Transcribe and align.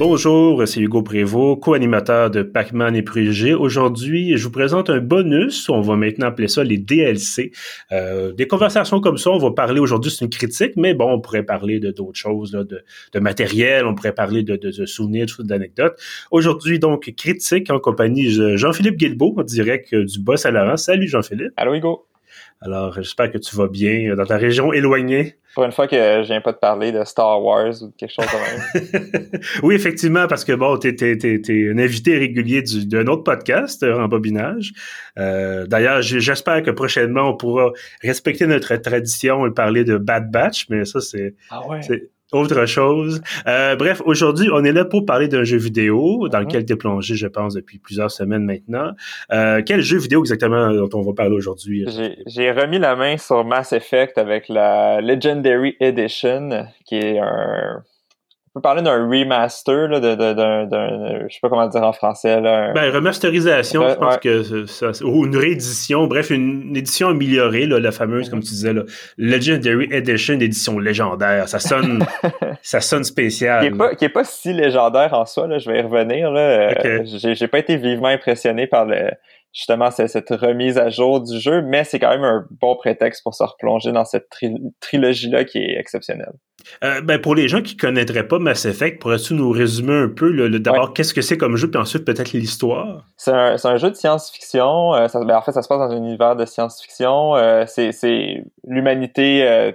Bonjour, 0.00 0.66
c'est 0.66 0.80
Hugo 0.80 1.02
Prévost, 1.02 1.60
co-animateur 1.60 2.30
de 2.30 2.40
Pac-Man 2.40 2.96
et 2.96 3.02
Préjugés. 3.02 3.52
Aujourd'hui, 3.52 4.38
je 4.38 4.44
vous 4.44 4.50
présente 4.50 4.88
un 4.88 4.98
bonus, 4.98 5.68
on 5.68 5.82
va 5.82 5.94
maintenant 5.94 6.28
appeler 6.28 6.48
ça 6.48 6.64
les 6.64 6.78
DLC. 6.78 7.52
Euh, 7.92 8.32
des 8.32 8.46
conversations 8.46 9.02
comme 9.02 9.18
ça, 9.18 9.28
on 9.28 9.36
va 9.36 9.50
parler 9.50 9.78
aujourd'hui, 9.78 10.10
c'est 10.10 10.24
une 10.24 10.30
critique, 10.30 10.72
mais 10.76 10.94
bon, 10.94 11.12
on 11.12 11.20
pourrait 11.20 11.42
parler 11.42 11.80
de 11.80 11.90
d'autres 11.90 12.18
choses, 12.18 12.54
là, 12.54 12.64
de, 12.64 12.82
de, 13.12 13.20
matériel, 13.20 13.84
on 13.84 13.94
pourrait 13.94 14.14
parler 14.14 14.42
de, 14.42 14.56
de, 14.56 14.70
de 14.70 14.86
souvenirs, 14.86 15.26
d'anecdotes. 15.40 16.00
Aujourd'hui, 16.30 16.78
donc, 16.78 17.12
critique 17.14 17.70
en 17.70 17.78
compagnie 17.78 18.34
de 18.34 18.56
Jean-Philippe 18.56 18.96
Guilbeault, 18.96 19.34
en 19.36 19.42
direct 19.42 19.94
du 19.94 20.18
Boss 20.18 20.46
à 20.46 20.50
Laurent. 20.50 20.78
Salut 20.78 21.08
Jean-Philippe. 21.08 21.52
Allô 21.58 21.74
Hugo. 21.74 22.06
Alors, 22.62 22.94
j'espère 22.94 23.30
que 23.30 23.36
tu 23.38 23.54
vas 23.54 23.68
bien 23.68 24.14
dans 24.14 24.24
ta 24.24 24.38
région 24.38 24.72
éloignée. 24.72 25.36
Pour 25.54 25.64
une 25.64 25.72
fois 25.72 25.88
que 25.88 25.96
je 25.96 26.26
viens 26.26 26.40
pas 26.40 26.52
de 26.52 26.58
parler 26.58 26.92
de 26.92 27.02
Star 27.04 27.42
Wars 27.42 27.82
ou 27.82 27.86
de 27.88 27.92
quelque 27.96 28.12
chose 28.12 28.26
comme 28.26 28.40
ça. 28.40 29.38
oui, 29.62 29.74
effectivement, 29.74 30.26
parce 30.28 30.44
que 30.44 30.52
bon, 30.52 30.76
t'es, 30.76 30.94
t'es, 30.94 31.16
t'es, 31.18 31.40
t'es 31.40 31.70
un 31.70 31.78
invité 31.78 32.18
régulier 32.18 32.62
d'un 32.86 33.06
autre 33.06 33.24
podcast 33.24 33.82
en 33.82 34.06
bobinage. 34.06 34.72
Euh, 35.18 35.66
d'ailleurs, 35.66 36.02
j'espère 36.02 36.62
que 36.62 36.70
prochainement, 36.70 37.30
on 37.30 37.36
pourra 37.36 37.70
respecter 38.02 38.46
notre 38.46 38.76
tradition 38.76 39.46
et 39.46 39.50
parler 39.50 39.84
de 39.84 39.96
Bad 39.96 40.30
Batch, 40.30 40.66
mais 40.68 40.84
ça, 40.84 41.00
c'est... 41.00 41.34
Ah 41.50 41.66
ouais 41.66 41.80
autre 42.32 42.66
chose. 42.66 43.20
Euh, 43.46 43.76
bref, 43.76 44.02
aujourd'hui, 44.04 44.48
on 44.52 44.64
est 44.64 44.72
là 44.72 44.84
pour 44.84 45.04
parler 45.04 45.28
d'un 45.28 45.44
jeu 45.44 45.56
vidéo 45.56 46.28
dans 46.28 46.38
mhm. 46.38 46.44
lequel 46.44 46.64
tu 46.64 46.72
es 46.72 46.76
plongé, 46.76 47.14
je 47.14 47.26
pense, 47.26 47.54
depuis 47.54 47.78
plusieurs 47.78 48.10
semaines 48.10 48.44
maintenant. 48.44 48.92
Euh, 49.32 49.62
quel 49.64 49.80
jeu 49.80 49.98
vidéo 49.98 50.20
exactement 50.20 50.72
dont 50.72 50.88
on 50.94 51.02
va 51.02 51.12
parler 51.12 51.34
aujourd'hui? 51.34 51.84
J'ai 52.26 52.50
remis 52.52 52.78
la 52.78 52.96
main 52.96 53.16
sur 53.16 53.44
Mass 53.44 53.72
Effect 53.72 54.18
avec 54.18 54.48
la 54.48 55.00
Legendary 55.42 55.76
Edition, 55.80 56.66
qui 56.84 56.96
est 56.96 57.18
un 57.18 57.82
on 58.52 58.58
peut 58.58 58.62
parler 58.62 58.82
d'un 58.82 59.08
remaster, 59.08 59.86
là, 59.86 60.00
de, 60.00 60.16
de, 60.16 61.28
je 61.28 61.34
sais 61.34 61.38
pas 61.40 61.48
comment 61.48 61.68
dire 61.68 61.84
en 61.84 61.92
français. 61.92 62.40
Là, 62.40 62.72
Ben, 62.72 62.92
remasterisation, 62.92 63.88
je 63.88 63.94
pense 63.94 64.16
que 64.16 64.66
ça, 64.66 64.90
ou 65.04 65.24
une 65.24 65.36
réédition, 65.36 66.08
bref, 66.08 66.30
une, 66.30 66.76
édition 66.76 67.10
améliorée, 67.10 67.66
là, 67.66 67.78
la 67.78 67.92
fameuse, 67.92 68.28
comme 68.28 68.40
tu 68.40 68.48
disais, 68.48 68.72
là, 68.72 68.82
Legendary 69.18 69.86
Edition, 69.92 70.34
édition 70.34 70.80
légendaire. 70.80 71.48
Ça 71.48 71.60
sonne, 71.60 72.04
ça 72.62 72.80
sonne 72.80 73.04
spécial. 73.04 73.60
Qui 73.60 73.66
est, 73.68 73.78
pas, 73.78 73.94
qui 73.94 74.04
est 74.06 74.08
pas 74.08 74.24
si 74.24 74.52
légendaire 74.52 75.14
en 75.14 75.26
soi, 75.26 75.46
là, 75.46 75.58
je 75.58 75.70
vais 75.70 75.78
y 75.78 75.82
revenir. 75.82 76.32
Là. 76.32 76.40
Euh, 76.40 77.02
j'ai 77.04 77.46
pas 77.46 77.60
été 77.60 77.76
vivement 77.76 78.08
impressionné 78.08 78.66
par 78.66 78.84
le, 78.84 79.10
justement 79.52 79.90
cette 79.90 80.30
remise 80.30 80.78
à 80.78 80.90
jour 80.90 81.20
du 81.20 81.40
jeu, 81.40 81.62
mais 81.62 81.84
c'est 81.84 81.98
quand 81.98 82.10
même 82.10 82.24
un 82.24 82.46
bon 82.60 82.76
prétexte 82.76 83.22
pour 83.22 83.34
se 83.34 83.42
replonger 83.42 83.92
dans 83.92 84.04
cette 84.04 84.28
trilogie-là 84.80 85.44
qui 85.44 85.58
est 85.58 85.78
exceptionnelle. 85.78 86.32
Euh, 86.84 87.00
ben 87.00 87.20
pour 87.20 87.34
les 87.34 87.48
gens 87.48 87.62
qui 87.62 87.76
connaîtraient 87.76 88.28
pas 88.28 88.38
Mass 88.38 88.64
Effect, 88.66 89.00
pourrais-tu 89.00 89.34
nous 89.34 89.50
résumer 89.50 89.94
un 89.94 90.08
peu 90.08 90.30
le, 90.30 90.58
d'abord 90.60 90.92
qu'est-ce 90.92 91.14
que 91.14 91.22
c'est 91.22 91.38
comme 91.38 91.56
jeu, 91.56 91.70
puis 91.70 91.80
ensuite 91.80 92.04
peut-être 92.04 92.32
l'histoire? 92.32 93.06
C'est 93.16 93.32
un, 93.32 93.56
un, 93.62 93.76
jeu 93.76 93.90
de 93.90 93.96
science-fiction. 93.96 94.94
Euh, 94.94 95.06
ben 95.24 95.36
en 95.36 95.42
fait, 95.42 95.52
ça 95.52 95.62
se 95.62 95.68
passe 95.68 95.78
dans 95.78 95.90
un 95.90 95.96
univers 95.96 96.36
de 96.36 96.44
science-fiction. 96.44 97.34
Euh, 97.36 97.64
c'est 97.66 98.44
l'humanité 98.66 99.48
euh, 99.48 99.72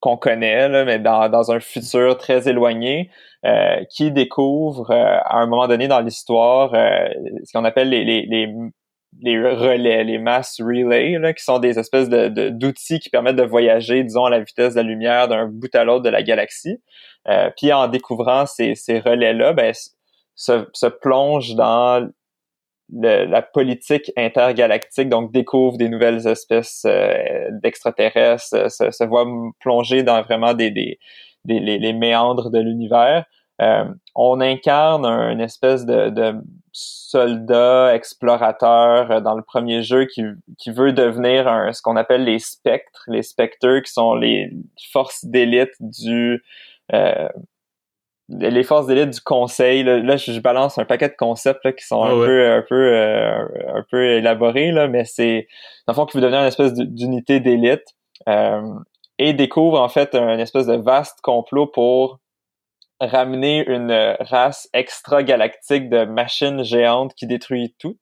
qu'on 0.00 0.16
connaît, 0.16 0.68
là, 0.68 0.84
mais 0.84 0.98
dans, 0.98 1.28
dans, 1.28 1.50
un 1.52 1.60
futur 1.60 2.18
très 2.18 2.48
éloigné, 2.48 3.10
qui 3.90 4.10
découvre 4.10 4.90
à 4.90 5.38
un 5.38 5.46
moment 5.46 5.68
donné 5.68 5.86
dans 5.86 6.00
l'histoire 6.00 6.70
ce 6.72 7.52
qu'on 7.52 7.66
appelle 7.66 7.90
les, 7.90 8.02
les, 8.02 8.24
les 8.26 8.48
les 9.20 9.38
relais, 9.38 10.04
les 10.04 10.18
mass 10.18 10.60
relays, 10.60 11.18
là, 11.18 11.32
qui 11.32 11.44
sont 11.44 11.58
des 11.58 11.78
espèces 11.78 12.08
de, 12.08 12.48
d'outils 12.50 12.98
qui 13.00 13.10
permettent 13.10 13.36
de 13.36 13.44
voyager, 13.44 14.02
disons, 14.02 14.24
à 14.24 14.30
la 14.30 14.40
vitesse 14.40 14.74
de 14.74 14.80
la 14.80 14.86
lumière 14.86 15.28
d'un 15.28 15.46
bout 15.46 15.74
à 15.74 15.84
l'autre 15.84 16.02
de 16.02 16.10
la 16.10 16.22
galaxie. 16.22 16.78
Euh, 17.28 17.50
puis 17.56 17.72
en 17.72 17.88
découvrant 17.88 18.46
ces, 18.46 18.74
ces 18.74 19.00
relais-là, 19.00 19.52
ben, 19.52 19.72
se, 20.34 20.66
se 20.72 20.86
plonge 20.86 21.54
dans 21.54 22.08
la 22.92 23.42
politique 23.42 24.12
intergalactique, 24.16 25.08
donc 25.08 25.32
découvre 25.32 25.78
des 25.78 25.88
nouvelles 25.88 26.26
espèces 26.28 26.84
euh, 26.86 27.48
d'extraterrestres, 27.62 28.70
se, 28.70 28.90
se, 28.90 29.04
voit 29.04 29.26
plonger 29.60 30.02
dans 30.02 30.22
vraiment 30.22 30.52
des, 30.52 30.70
des, 30.70 30.98
des 31.46 31.60
les, 31.60 31.92
méandres 31.92 32.50
de 32.50 32.58
l'univers. 32.58 33.24
Euh, 33.62 33.84
on 34.14 34.40
incarne 34.40 35.06
un 35.06 35.38
espèce 35.38 35.86
de, 35.86 36.10
de 36.10 36.34
soldat 36.74 37.94
explorateur 37.94 39.10
euh, 39.10 39.20
dans 39.20 39.36
le 39.36 39.42
premier 39.42 39.82
jeu 39.82 40.06
qui, 40.06 40.24
qui 40.58 40.72
veut 40.72 40.92
devenir 40.92 41.46
un, 41.46 41.72
ce 41.72 41.80
qu'on 41.80 41.94
appelle 41.94 42.24
les 42.24 42.40
spectres, 42.40 43.04
les 43.06 43.22
spectres 43.22 43.78
qui 43.80 43.92
sont 43.92 44.14
les 44.16 44.50
forces 44.92 45.24
d'élite 45.24 45.74
du 45.78 46.42
euh, 46.92 47.28
les 48.28 48.62
forces 48.64 48.86
d'élite 48.86 49.10
du 49.10 49.20
conseil. 49.20 49.84
Là, 49.84 50.16
je, 50.16 50.40
balance 50.40 50.78
un 50.78 50.84
paquet 50.84 51.08
de 51.08 51.14
concepts 51.16 51.64
là, 51.64 51.72
qui 51.72 51.86
sont 51.86 52.02
ah 52.02 52.08
un, 52.08 52.24
peu, 52.24 52.52
un 52.52 52.62
peu 52.62 52.74
euh, 52.74 53.44
un 53.74 53.84
peu 53.88 54.02
élaborés, 54.04 54.72
là, 54.72 54.88
mais 54.88 55.04
c'est 55.04 55.46
dans 55.86 55.92
le 55.92 55.94
fond 55.94 56.06
qui 56.06 56.16
veut 56.16 56.22
devenir 56.22 56.40
une 56.40 56.46
espèce 56.46 56.72
d'unité 56.74 57.38
d'élite 57.38 57.84
et 59.18 59.32
découvre 59.34 59.80
en 59.80 59.88
fait 59.88 60.14
un 60.14 60.38
espèce 60.38 60.66
de 60.66 60.74
vaste 60.74 61.20
complot 61.20 61.66
pour 61.66 62.18
ramener 63.00 63.66
une 63.68 64.16
race 64.20 64.68
extra-galactique 64.72 65.88
de 65.88 66.04
machines 66.04 66.62
géantes 66.62 67.14
qui 67.14 67.26
détruit 67.26 67.74
tout. 67.78 67.96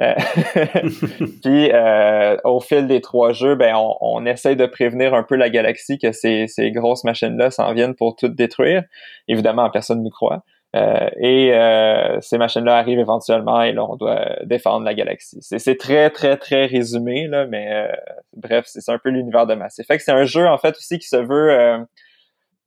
Euh, 0.00 0.14
puis 1.42 1.70
euh, 1.72 2.36
au 2.44 2.60
fil 2.60 2.86
des 2.86 3.00
trois 3.00 3.32
jeux, 3.32 3.54
ben 3.54 3.74
on, 3.76 3.94
on, 4.00 4.26
essaye 4.26 4.56
de 4.56 4.66
prévenir 4.66 5.14
un 5.14 5.22
peu 5.22 5.36
la 5.36 5.50
galaxie 5.50 5.98
que 5.98 6.12
ces, 6.12 6.46
ces 6.48 6.70
grosses 6.70 7.04
machines-là 7.04 7.50
s'en 7.50 7.72
viennent 7.74 7.94
pour 7.94 8.16
tout 8.16 8.28
détruire. 8.28 8.84
Évidemment, 9.28 9.68
personne 9.70 10.02
ne 10.02 10.10
croit. 10.10 10.44
Euh, 10.76 11.08
et 11.18 11.54
euh, 11.54 12.20
ces 12.20 12.36
machines-là 12.36 12.76
arrivent 12.76 12.98
éventuellement 12.98 13.62
et 13.62 13.72
là, 13.72 13.84
on 13.88 13.96
doit 13.96 14.36
défendre 14.44 14.84
la 14.84 14.94
galaxie. 14.94 15.38
C'est 15.40 15.78
très, 15.78 16.10
très, 16.10 16.36
très 16.36 16.66
résumé, 16.66 17.28
là, 17.28 17.46
mais 17.46 17.72
euh, 17.72 17.96
bref, 18.36 18.64
c'est 18.66 18.90
un 18.90 18.98
peu 18.98 19.08
l'univers 19.08 19.46
de 19.46 19.54
Mass 19.54 19.78
Effect. 19.78 20.02
C'est 20.04 20.12
un 20.12 20.24
jeu, 20.24 20.46
en 20.46 20.58
fait, 20.58 20.76
aussi 20.76 20.98
qui 20.98 21.08
se 21.08 21.16
veut 21.16 21.86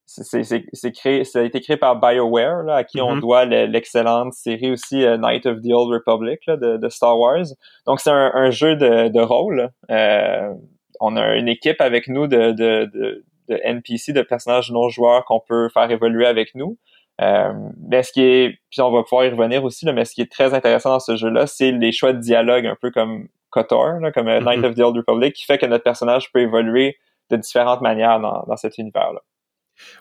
c'est 0.09 0.91
créé, 0.91 1.23
ça 1.23 1.39
a 1.39 1.43
été 1.43 1.61
créé 1.61 1.77
par 1.77 1.99
BioWare, 1.99 2.63
là, 2.63 2.77
à 2.77 2.83
qui 2.83 2.99
on 2.99 3.15
mm-hmm. 3.15 3.19
doit 3.19 3.45
l'excellente 3.45 4.33
série 4.33 4.71
aussi 4.71 5.05
euh, 5.05 5.17
Night 5.17 5.45
of 5.45 5.61
the 5.61 5.71
Old 5.71 5.93
Republic 5.93 6.39
là, 6.47 6.57
de, 6.57 6.77
de, 6.77 6.89
Star 6.89 7.17
Wars. 7.17 7.45
Donc 7.85 7.99
c'est 7.99 8.09
un, 8.09 8.31
un, 8.33 8.49
jeu 8.49 8.75
de, 8.75 9.09
de 9.09 9.19
rôle. 9.19 9.69
Euh, 9.91 10.53
on 10.99 11.15
a 11.15 11.35
une 11.35 11.47
équipe 11.47 11.79
avec 11.79 12.07
nous 12.07 12.25
de, 12.25 12.51
de, 12.51 12.89
de, 12.91 13.23
de 13.49 13.59
NPC, 13.63 14.11
de 14.13 14.23
personnages 14.23 14.71
non 14.71 14.89
joueurs 14.89 15.25
qu'on 15.25 15.39
peut 15.39 15.69
faire 15.69 15.89
évoluer 15.91 16.25
avec 16.25 16.55
nous. 16.55 16.77
Euh, 17.21 17.53
mais 17.87 18.01
ce 18.01 18.11
qui 18.11 18.21
est, 18.21 18.59
puis 18.71 18.81
on 18.81 18.91
va 18.91 19.03
pouvoir 19.03 19.25
y 19.25 19.29
revenir 19.29 19.63
aussi, 19.63 19.85
là, 19.85 19.93
mais 19.93 20.05
ce 20.05 20.13
qui 20.13 20.21
est 20.21 20.31
très 20.31 20.53
intéressant 20.53 20.91
dans 20.91 20.99
ce 20.99 21.17
jeu-là, 21.17 21.45
c'est 21.45 21.71
les 21.71 21.91
choix 21.91 22.13
de 22.13 22.19
dialogue, 22.19 22.65
un 22.65 22.77
peu 22.81 22.89
comme 22.91 23.27
KOTOR, 23.51 23.99
là, 23.99 24.11
comme 24.11 24.27
euh, 24.27 24.39
Night 24.39 24.61
mm-hmm. 24.61 24.65
of 24.65 24.75
the 24.75 24.79
Old 24.79 24.97
Republic, 24.97 25.35
qui 25.35 25.45
fait 25.45 25.57
que 25.57 25.65
notre 25.67 25.83
personnage 25.83 26.31
peut 26.31 26.39
évoluer 26.39 26.97
de 27.29 27.35
différentes 27.35 27.81
manières 27.81 28.19
dans, 28.19 28.43
dans 28.47 28.57
cet 28.57 28.77
univers-là. 28.77 29.21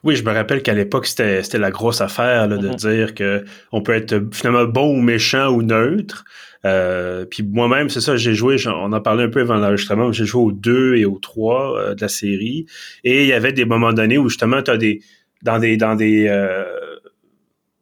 Oui, 0.04 0.16
je 0.16 0.24
me 0.24 0.32
rappelle 0.32 0.62
qu'à 0.62 0.74
l'époque, 0.74 1.06
c'était, 1.06 1.42
c'était 1.42 1.58
la 1.58 1.70
grosse 1.70 2.00
affaire 2.00 2.48
là, 2.48 2.56
de 2.56 2.68
mm-hmm. 2.68 2.94
dire 2.94 3.14
que 3.14 3.44
on 3.72 3.82
peut 3.82 3.92
être 3.92 4.20
finalement 4.32 4.64
bon 4.64 4.96
ou 4.96 5.00
méchant 5.00 5.48
ou 5.48 5.62
neutre. 5.62 6.24
Euh, 6.64 7.24
puis 7.24 7.42
moi-même, 7.42 7.88
c'est 7.88 8.00
ça, 8.00 8.16
j'ai 8.16 8.34
joué, 8.34 8.56
on 8.66 8.92
en 8.92 9.00
parlait 9.00 9.24
un 9.24 9.28
peu 9.28 9.40
avant 9.40 9.56
l'enregistrement, 9.56 10.10
j'ai 10.12 10.24
joué 10.24 10.42
aux 10.42 10.52
2 10.52 10.96
et 10.96 11.04
aux 11.04 11.18
3 11.18 11.78
euh, 11.78 11.94
de 11.94 12.00
la 12.00 12.08
série. 12.08 12.66
Et 13.04 13.22
il 13.22 13.28
y 13.28 13.32
avait 13.32 13.52
des 13.52 13.64
moments 13.64 13.92
donnés 13.92 14.18
où 14.18 14.28
justement, 14.28 14.62
tu 14.62 14.70
as 14.70 14.76
des. 14.76 15.00
dans 15.42 15.58
des. 15.58 15.76
dans 15.76 15.94
des 15.94 16.26
euh, 16.28 16.64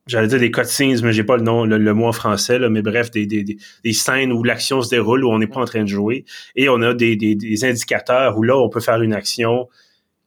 J'allais 0.06 0.28
dire 0.28 0.38
des 0.38 0.52
cutscenes, 0.52 1.00
mais 1.02 1.12
j'ai 1.12 1.24
pas 1.24 1.36
le 1.36 1.42
nom, 1.42 1.64
le, 1.64 1.92
mot 1.92 2.06
en 2.06 2.12
français, 2.12 2.60
là, 2.60 2.68
mais 2.68 2.80
bref, 2.80 3.10
des, 3.10 3.26
des, 3.26 3.42
des, 3.42 3.92
scènes 3.92 4.30
où 4.30 4.44
l'action 4.44 4.80
se 4.80 4.88
déroule, 4.88 5.24
où 5.24 5.30
on 5.30 5.38
n'est 5.40 5.48
pas 5.48 5.58
en 5.58 5.64
train 5.64 5.82
de 5.82 5.88
jouer. 5.88 6.24
Et 6.54 6.68
on 6.68 6.80
a 6.80 6.94
des, 6.94 7.16
des, 7.16 7.34
des 7.34 7.64
indicateurs 7.64 8.38
où 8.38 8.44
là, 8.44 8.56
on 8.56 8.68
peut 8.68 8.78
faire 8.78 9.02
une 9.02 9.12
action 9.12 9.66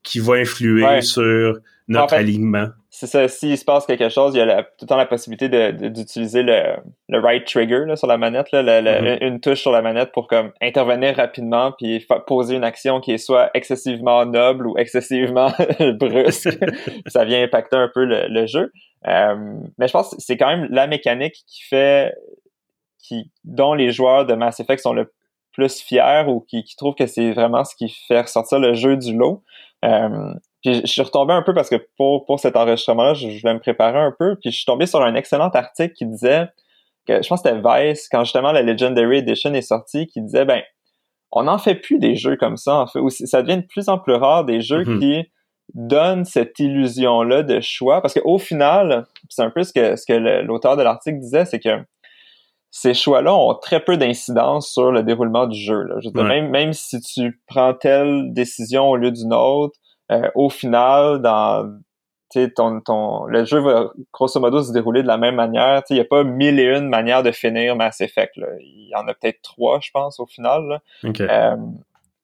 qui 0.02 0.18
va 0.18 0.34
influer 0.34 1.02
sur 1.02 1.58
notre 1.88 2.14
alignement. 2.14 2.68
C'est 2.92 3.06
ça, 3.06 3.28
s'il 3.28 3.56
se 3.56 3.64
passe 3.64 3.86
quelque 3.86 4.08
chose, 4.08 4.34
il 4.34 4.38
y 4.38 4.40
a 4.40 4.62
tout 4.62 4.82
le 4.82 4.86
temps 4.86 4.96
la 4.96 5.06
possibilité 5.06 5.48
d'utiliser 5.72 6.42
le, 6.42 6.76
le 7.08 7.18
right 7.18 7.46
trigger 7.46 7.84
là, 7.86 7.96
sur 7.96 8.06
la 8.06 8.18
manette, 8.18 8.50
là, 8.52 8.62
mm-hmm. 8.62 9.24
une 9.24 9.40
touche 9.40 9.60
sur 9.60 9.70
la 9.70 9.80
manette 9.80 10.12
pour 10.12 10.26
comme 10.26 10.52
intervenir 10.60 11.16
rapidement 11.16 11.72
puis 11.72 12.04
poser 12.26 12.56
une 12.56 12.64
action 12.64 13.00
qui 13.00 13.12
est 13.12 13.18
soit 13.18 13.50
excessivement 13.54 14.26
noble 14.26 14.66
ou 14.66 14.76
excessivement 14.76 15.52
brusque. 15.98 16.58
ça 17.06 17.24
vient 17.24 17.42
impacter 17.42 17.76
un 17.76 17.88
peu 17.92 18.04
le, 18.04 18.46
jeu. 18.46 18.72
Euh, 19.06 19.54
mais 19.78 19.86
je 19.86 19.92
pense 19.92 20.10
que 20.10 20.16
c'est 20.18 20.36
quand 20.36 20.48
même 20.48 20.66
la 20.70 20.86
mécanique 20.86 21.44
qui 21.46 21.62
fait 21.62 22.12
qui 22.98 23.30
dont 23.44 23.74
les 23.74 23.92
joueurs 23.92 24.26
de 24.26 24.34
Mass 24.34 24.60
Effect 24.60 24.82
sont 24.82 24.92
le 24.92 25.12
plus 25.52 25.80
fiers 25.80 26.24
ou 26.26 26.40
qui, 26.40 26.64
qui 26.64 26.76
trouvent 26.76 26.94
que 26.94 27.06
c'est 27.06 27.32
vraiment 27.32 27.64
ce 27.64 27.74
qui 27.74 27.88
fait 27.88 28.20
ressortir 28.20 28.58
le 28.58 28.74
jeu 28.74 28.96
du 28.96 29.16
lot. 29.16 29.42
Euh, 29.84 30.34
puis 30.62 30.80
je 30.82 30.86
suis 30.86 31.02
retombé 31.02 31.32
un 31.32 31.42
peu 31.42 31.54
parce 31.54 31.70
que 31.70 31.76
pour, 31.96 32.26
pour 32.26 32.38
cet 32.38 32.56
enregistrement-là, 32.56 33.14
je, 33.14 33.26
voulais 33.40 33.54
me 33.54 33.60
préparer 33.60 33.98
un 33.98 34.14
peu. 34.16 34.36
Puis 34.36 34.50
je 34.50 34.56
suis 34.56 34.66
tombé 34.66 34.86
sur 34.86 35.00
un 35.02 35.14
excellent 35.14 35.48
article 35.48 35.94
qui 35.94 36.06
disait 36.06 36.48
que 37.06 37.22
je 37.22 37.28
pense 37.28 37.42
que 37.42 37.48
c'était 37.48 37.62
Vice, 37.62 38.08
quand 38.10 38.24
justement 38.24 38.52
la 38.52 38.62
Legendary 38.62 39.18
Edition 39.18 39.54
est 39.54 39.62
sortie, 39.62 40.06
qui 40.06 40.20
disait 40.20 40.44
ben 40.44 40.62
on 41.32 41.44
n'en 41.44 41.58
fait 41.58 41.76
plus 41.76 41.98
des 41.98 42.16
jeux 42.16 42.36
comme 42.36 42.56
ça, 42.56 42.76
en 42.76 42.86
fait. 42.86 43.00
Ça 43.26 43.42
devient 43.42 43.58
de 43.58 43.66
plus 43.66 43.88
en 43.88 43.98
plus 43.98 44.14
rare 44.14 44.44
des 44.44 44.60
jeux 44.60 44.82
mm-hmm. 44.82 44.98
qui 44.98 45.30
donne 45.74 46.24
cette 46.24 46.58
illusion-là 46.58 47.42
de 47.42 47.60
choix. 47.60 48.02
Parce 48.02 48.14
qu'au 48.14 48.38
final, 48.38 49.06
c'est 49.28 49.42
un 49.42 49.50
peu 49.50 49.62
ce 49.62 49.72
que, 49.72 49.96
ce 49.96 50.04
que 50.06 50.42
l'auteur 50.42 50.76
de 50.76 50.82
l'article 50.82 51.20
disait, 51.20 51.44
c'est 51.44 51.60
que 51.60 51.78
ces 52.70 52.94
choix-là 52.94 53.34
ont 53.34 53.54
très 53.54 53.80
peu 53.80 53.96
d'incidence 53.96 54.72
sur 54.72 54.92
le 54.92 55.02
déroulement 55.02 55.46
du 55.46 55.58
jeu. 55.58 55.82
Là. 55.82 55.96
Je 56.00 56.08
même, 56.22 56.50
même 56.50 56.72
si 56.72 57.00
tu 57.00 57.40
prends 57.46 57.74
telle 57.74 58.32
décision 58.32 58.88
au 58.88 58.96
lieu 58.96 59.10
d'une 59.10 59.34
autre, 59.34 59.78
euh, 60.12 60.30
au 60.34 60.48
final, 60.50 61.20
dans 61.20 61.78
ton, 62.54 62.80
ton, 62.80 63.24
le 63.24 63.44
jeu 63.44 63.58
va 63.58 63.90
grosso 64.12 64.38
modo 64.38 64.62
se 64.62 64.72
dérouler 64.72 65.02
de 65.02 65.08
la 65.08 65.18
même 65.18 65.34
manière. 65.34 65.82
Il 65.90 65.94
n'y 65.94 66.00
a 66.00 66.04
pas 66.04 66.22
mille 66.22 66.60
et 66.60 66.76
une 66.76 66.88
manières 66.88 67.24
de 67.24 67.32
finir 67.32 67.74
Mass 67.74 68.00
Effect. 68.00 68.36
Là. 68.36 68.46
Il 68.60 68.88
y 68.88 68.94
en 68.94 69.06
a 69.08 69.14
peut-être 69.14 69.42
trois, 69.42 69.80
je 69.80 69.90
pense, 69.92 70.20
au 70.20 70.26
final. 70.26 70.80
Euh, 71.04 71.56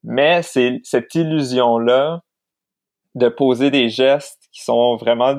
mais 0.05 0.43
c'est 0.43 0.81
cette 0.85 1.13
illusion-là 1.15 2.23
de 3.17 3.29
poser 3.29 3.71
des 3.71 3.89
gestes 3.89 4.49
qui 4.53 4.63
sont 4.63 4.97
vraiment 4.97 5.35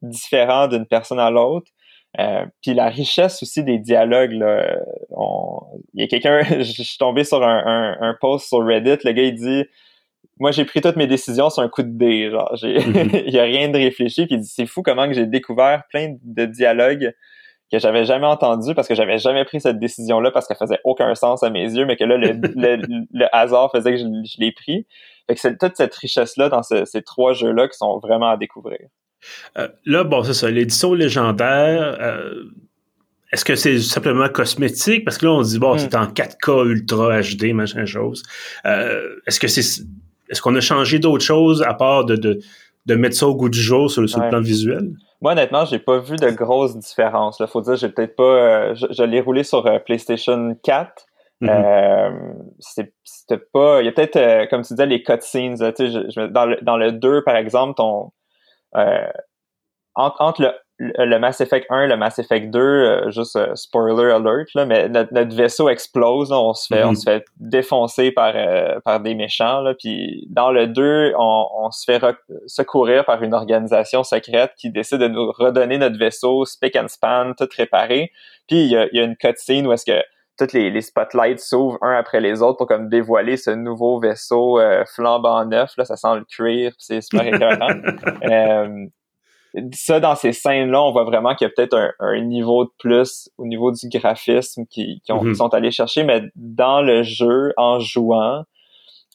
différents 0.00 0.68
d'une 0.68 0.86
personne 0.86 1.18
à 1.18 1.30
l'autre. 1.30 1.70
Euh, 2.18 2.46
puis 2.62 2.72
la 2.72 2.88
richesse 2.88 3.42
aussi 3.42 3.62
des 3.62 3.78
dialogues. 3.78 4.32
Là, 4.32 4.78
Il 5.94 6.00
y 6.00 6.04
a 6.04 6.06
quelqu'un, 6.06 6.42
je 6.60 6.82
suis 6.82 6.98
tombé 6.98 7.24
sur 7.24 7.42
un, 7.42 7.96
un, 8.00 8.14
post 8.20 8.48
sur 8.48 8.64
Reddit, 8.64 8.98
le 9.04 9.12
gars 9.12 9.22
il 9.22 9.34
dit 9.34 9.64
moi 10.38 10.50
j'ai 10.50 10.64
pris 10.64 10.80
toutes 10.80 10.96
mes 10.96 11.06
décisions 11.06 11.50
sur 11.50 11.62
un 11.62 11.68
coup 11.68 11.82
de 11.82 11.96
dé 11.96 12.30
genre 12.30 12.54
j'ai 12.56 12.78
mhm. 12.78 13.10
il 13.26 13.34
y 13.34 13.38
a 13.38 13.44
rien 13.44 13.68
de 13.68 13.78
réfléchi 13.78 14.26
puis 14.26 14.42
c'est 14.44 14.66
fou 14.66 14.82
comment 14.82 15.06
que 15.06 15.14
j'ai 15.14 15.26
découvert 15.26 15.84
plein 15.88 16.16
de 16.22 16.44
dialogues 16.44 17.14
que 17.72 17.78
j'avais 17.78 18.04
jamais 18.04 18.26
entendu 18.26 18.74
parce 18.74 18.86
que 18.86 18.94
j'avais 18.94 19.18
jamais 19.18 19.44
pris 19.44 19.60
cette 19.60 19.78
décision 19.78 20.20
là 20.20 20.30
parce 20.30 20.46
qu'elle 20.46 20.56
faisait 20.56 20.80
aucun 20.84 21.14
sens 21.14 21.42
à 21.42 21.50
mes 21.50 21.64
yeux 21.64 21.86
mais 21.86 21.96
que 21.96 22.04
là 22.04 22.16
le, 22.16 22.32
le, 23.12 23.26
hasard 23.34 23.70
faisait 23.72 23.92
que 23.92 23.98
je, 23.98 24.40
l'ai 24.40 24.52
pris 24.52 24.86
fait 25.26 25.34
que 25.34 25.40
c'est 25.40 25.58
toute 25.58 25.76
cette 25.76 25.94
richesse 25.94 26.36
là 26.36 26.48
dans 26.48 26.62
ces 26.62 27.02
trois 27.02 27.32
jeux 27.32 27.52
là 27.52 27.66
qui 27.66 27.76
sont 27.76 27.98
vraiment 27.98 28.28
à 28.28 28.36
découvrir 28.36 28.78
euh, 29.58 29.68
là 29.84 30.04
bon 30.04 30.22
c'est 30.22 30.34
ça 30.34 30.50
l'édition 30.50 30.94
légendaire 30.94 31.96
euh, 32.00 32.44
est-ce 33.32 33.44
que 33.44 33.56
c'est 33.56 33.80
simplement 33.80 34.28
cosmétique? 34.28 35.04
Parce 35.04 35.18
que 35.18 35.26
là, 35.26 35.32
on 35.32 35.42
dit, 35.42 35.58
bon, 35.58 35.74
hmm. 35.74 35.78
c'est 35.78 35.96
en 35.96 36.06
4K 36.06 36.64
Ultra 36.64 37.20
HD, 37.20 37.52
machin 37.52 37.84
chose. 37.84 38.22
Euh, 38.64 39.16
est-ce 39.26 39.40
que 39.40 39.48
c'est 39.48 39.82
est-ce 40.30 40.40
qu'on 40.40 40.54
a 40.54 40.60
changé 40.60 40.98
d'autres 41.00 41.24
choses 41.24 41.62
à 41.62 41.74
part 41.74 42.04
de, 42.04 42.16
de, 42.16 42.38
de, 42.86 42.94
mettre 42.94 43.16
ça 43.16 43.26
au 43.26 43.34
goût 43.34 43.48
du 43.48 43.60
jour 43.60 43.90
sur, 43.90 44.02
le 44.02 44.28
plan 44.28 44.40
visuel? 44.40 44.90
Moi, 45.20 45.32
honnêtement, 45.32 45.64
j'ai 45.64 45.78
pas 45.78 45.98
vu 45.98 46.16
de 46.16 46.30
grosses 46.30 46.76
différences. 46.78 47.38
Il 47.40 47.46
faut 47.46 47.60
dire, 47.60 47.76
j'ai 47.76 47.88
peut-être 47.88 48.16
pas. 48.16 48.74
Je, 48.74 49.02
l'ai 49.02 49.20
roulé 49.20 49.42
sur 49.42 49.64
PlayStation 49.84 50.56
4. 50.62 51.06
Mm-hmm. 51.42 51.50
euh, 51.50 52.10
c'était 52.58 53.42
pas. 53.52 53.82
Il 53.82 53.86
y 53.86 53.88
a 53.88 53.92
peut-être, 53.92 54.16
euh, 54.16 54.46
comme 54.46 54.62
tu 54.62 54.72
disais, 54.74 54.86
les 54.86 55.02
cutscenes. 55.02 55.56
dans, 55.56 56.46
le, 56.46 56.58
dans 56.62 56.76
le 56.76 56.92
2, 56.92 57.22
par 57.24 57.36
exemple, 57.36 57.74
ton. 57.76 58.12
Entre, 59.94 60.20
entre 60.20 60.42
le 60.42 60.52
le 60.78 61.18
Mass 61.18 61.40
Effect 61.40 61.66
1, 61.70 61.86
le 61.86 61.96
Mass 61.96 62.18
Effect 62.18 62.50
2, 62.50 62.60
euh, 62.60 63.10
juste 63.10 63.36
euh, 63.36 63.54
spoiler 63.54 64.12
alert, 64.12 64.46
là, 64.54 64.66
mais 64.66 64.88
notre, 64.88 65.34
vaisseau 65.34 65.68
explose, 65.70 66.30
on 66.32 66.52
se 66.52 66.66
fait, 66.66 66.84
on 66.84 66.90
mhm. 66.90 66.96
se 66.96 67.10
fait 67.10 67.24
défoncer 67.38 68.12
par, 68.12 68.32
euh, 68.34 68.78
par 68.84 69.00
des 69.00 69.14
méchants, 69.14 69.60
là, 69.60 69.74
puis 69.74 70.26
dans 70.28 70.50
le 70.50 70.66
2, 70.66 71.14
on, 71.18 71.46
on 71.54 71.70
se 71.70 71.84
fait 71.84 72.02
secourir 72.46 73.06
par 73.06 73.22
une 73.22 73.32
organisation 73.32 74.04
secrète 74.04 74.52
qui 74.58 74.70
décide 74.70 74.98
de 74.98 75.08
nous 75.08 75.32
redonner 75.32 75.78
notre 75.78 75.98
vaisseau 75.98 76.44
spick 76.44 76.76
and 76.76 76.88
span, 76.88 77.32
tout 77.38 77.48
réparé, 77.56 78.12
puis 78.46 78.64
il 78.64 78.70
y 78.70 78.76
a, 78.76 78.86
y 78.92 79.00
a, 79.00 79.04
une 79.04 79.16
cutscene 79.16 79.66
où 79.66 79.72
est-ce 79.72 79.86
que 79.86 80.02
toutes 80.38 80.52
les, 80.52 80.70
les 80.70 80.82
spotlights 80.82 81.40
s'ouvrent 81.40 81.78
un 81.82 81.96
après 81.96 82.20
les 82.20 82.42
autres 82.42 82.58
pour 82.58 82.66
comme 82.66 82.88
dévoiler 82.88 83.36
ce 83.36 83.50
nouveau 83.50 84.00
vaisseau 84.00 84.60
flambant 84.94 85.44
neuf, 85.44 85.72
là, 85.76 85.84
ça 85.84 85.96
sent 85.96 86.16
le 86.16 86.24
cuir, 86.24 86.72
c'est 86.78 87.00
super 87.00 87.26
écœurant. 87.26 87.68
ça, 89.72 90.00
dans 90.00 90.14
ces 90.14 90.32
scènes-là, 90.32 90.82
on 90.82 90.92
voit 90.92 91.04
vraiment 91.04 91.34
qu'il 91.34 91.46
y 91.46 91.50
a 91.50 91.52
peut-être 91.54 91.94
un, 91.98 92.20
niveau 92.20 92.64
de 92.64 92.70
plus 92.78 93.30
au 93.38 93.46
niveau 93.46 93.72
du 93.72 93.88
graphisme 93.88 94.66
qui, 94.66 95.02
mhm. 95.08 95.34
sont 95.34 95.52
allés 95.54 95.70
chercher, 95.70 96.04
mais 96.04 96.22
dans 96.34 96.82
le 96.82 97.02
jeu, 97.02 97.52
en 97.56 97.78
jouant, 97.80 98.44